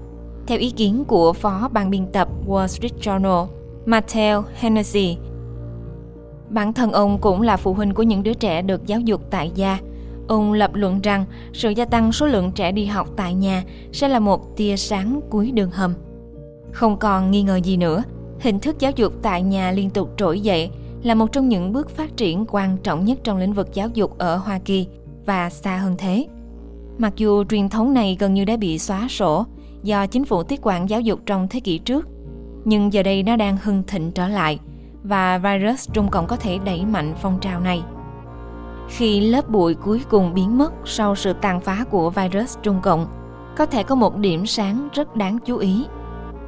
Theo 0.46 0.58
ý 0.58 0.70
kiến 0.70 1.04
của 1.04 1.32
phó 1.32 1.68
ban 1.72 1.90
biên 1.90 2.06
tập 2.06 2.28
Wall 2.46 2.66
Street 2.66 2.92
Journal, 3.00 3.46
Mattel 3.86 4.38
Hennessy, 4.54 5.16
bản 6.48 6.72
thân 6.72 6.92
ông 6.92 7.18
cũng 7.18 7.42
là 7.42 7.56
phụ 7.56 7.74
huynh 7.74 7.94
của 7.94 8.02
những 8.02 8.22
đứa 8.22 8.34
trẻ 8.34 8.62
được 8.62 8.86
giáo 8.86 9.00
dục 9.00 9.22
tại 9.30 9.50
gia. 9.54 9.78
Ông 10.28 10.52
lập 10.52 10.70
luận 10.74 11.00
rằng 11.00 11.24
sự 11.52 11.70
gia 11.70 11.84
tăng 11.84 12.12
số 12.12 12.26
lượng 12.26 12.52
trẻ 12.52 12.72
đi 12.72 12.84
học 12.84 13.08
tại 13.16 13.34
nhà 13.34 13.62
sẽ 13.92 14.08
là 14.08 14.18
một 14.18 14.56
tia 14.56 14.76
sáng 14.76 15.20
cuối 15.30 15.50
đường 15.50 15.70
hầm. 15.70 15.94
Không 16.72 16.96
còn 16.96 17.30
nghi 17.30 17.42
ngờ 17.42 17.56
gì 17.56 17.76
nữa, 17.76 18.02
hình 18.40 18.60
thức 18.60 18.76
giáo 18.78 18.92
dục 18.96 19.12
tại 19.22 19.42
nhà 19.42 19.70
liên 19.70 19.90
tục 19.90 20.10
trỗi 20.16 20.40
dậy 20.40 20.70
là 21.02 21.14
một 21.14 21.32
trong 21.32 21.48
những 21.48 21.72
bước 21.72 21.90
phát 21.90 22.16
triển 22.16 22.44
quan 22.48 22.76
trọng 22.82 23.04
nhất 23.04 23.18
trong 23.24 23.38
lĩnh 23.38 23.52
vực 23.52 23.68
giáo 23.74 23.88
dục 23.94 24.18
ở 24.18 24.36
Hoa 24.36 24.58
Kỳ 24.58 24.86
và 25.26 25.50
xa 25.50 25.76
hơn 25.76 25.94
thế. 25.98 26.26
Mặc 26.98 27.12
dù 27.16 27.44
truyền 27.44 27.68
thống 27.68 27.94
này 27.94 28.16
gần 28.20 28.34
như 28.34 28.44
đã 28.44 28.56
bị 28.56 28.78
xóa 28.78 29.08
sổ 29.08 29.46
do 29.82 30.06
chính 30.06 30.24
phủ 30.24 30.42
tiết 30.42 30.60
quản 30.62 30.90
giáo 30.90 31.00
dục 31.00 31.20
trong 31.26 31.48
thế 31.48 31.60
kỷ 31.60 31.78
trước, 31.78 32.08
nhưng 32.64 32.92
giờ 32.92 33.02
đây 33.02 33.22
nó 33.22 33.36
đang 33.36 33.56
hưng 33.62 33.82
thịnh 33.86 34.12
trở 34.12 34.28
lại 34.28 34.58
và 35.02 35.38
virus 35.38 35.88
Trung 35.92 36.08
Cộng 36.08 36.26
có 36.26 36.36
thể 36.36 36.58
đẩy 36.64 36.84
mạnh 36.84 37.14
phong 37.22 37.38
trào 37.40 37.60
này. 37.60 37.82
Khi 38.88 39.20
lớp 39.20 39.48
bụi 39.50 39.74
cuối 39.74 40.02
cùng 40.10 40.34
biến 40.34 40.58
mất 40.58 40.72
sau 40.84 41.14
sự 41.14 41.32
tàn 41.32 41.60
phá 41.60 41.84
của 41.90 42.10
virus 42.10 42.56
Trung 42.62 42.80
Cộng, 42.82 43.06
có 43.56 43.66
thể 43.66 43.82
có 43.82 43.94
một 43.94 44.16
điểm 44.16 44.46
sáng 44.46 44.88
rất 44.92 45.16
đáng 45.16 45.38
chú 45.44 45.56
ý 45.56 45.86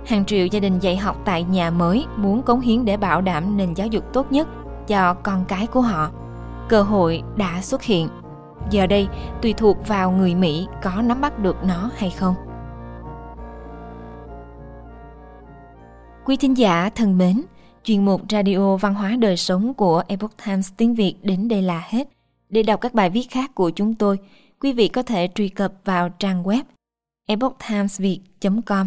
hàng 0.06 0.24
triệu 0.24 0.46
gia 0.46 0.60
đình 0.60 0.78
dạy 0.78 0.96
học 0.96 1.16
tại 1.24 1.44
nhà 1.44 1.70
mới 1.70 2.06
muốn 2.16 2.42
cống 2.42 2.60
hiến 2.60 2.84
để 2.84 2.96
bảo 2.96 3.20
đảm 3.20 3.56
nền 3.56 3.74
giáo 3.74 3.86
dục 3.86 4.04
tốt 4.12 4.32
nhất 4.32 4.48
cho 4.86 5.14
con 5.14 5.44
cái 5.48 5.66
của 5.66 5.80
họ. 5.80 6.10
Cơ 6.68 6.82
hội 6.82 7.22
đã 7.36 7.62
xuất 7.62 7.82
hiện. 7.82 8.08
Giờ 8.70 8.86
đây, 8.86 9.08
tùy 9.42 9.52
thuộc 9.52 9.88
vào 9.88 10.10
người 10.10 10.34
Mỹ 10.34 10.66
có 10.82 11.02
nắm 11.02 11.20
bắt 11.20 11.38
được 11.38 11.56
nó 11.64 11.90
hay 11.96 12.10
không. 12.10 12.34
Quý 16.24 16.36
thính 16.36 16.56
giả 16.56 16.90
thân 16.94 17.18
mến, 17.18 17.42
chuyên 17.84 18.04
mục 18.04 18.22
Radio 18.30 18.76
Văn 18.76 18.94
hóa 18.94 19.16
Đời 19.18 19.36
Sống 19.36 19.74
của 19.74 20.02
Epoch 20.08 20.32
Times 20.46 20.72
tiếng 20.76 20.94
Việt 20.94 21.14
đến 21.22 21.48
đây 21.48 21.62
là 21.62 21.84
hết. 21.88 22.08
Để 22.48 22.62
đọc 22.62 22.80
các 22.80 22.94
bài 22.94 23.10
viết 23.10 23.26
khác 23.30 23.54
của 23.54 23.70
chúng 23.70 23.94
tôi, 23.94 24.18
quý 24.60 24.72
vị 24.72 24.88
có 24.88 25.02
thể 25.02 25.28
truy 25.34 25.48
cập 25.48 25.72
vào 25.84 26.08
trang 26.08 26.42
web 26.42 26.62
epochtimesviet.com 27.26 28.86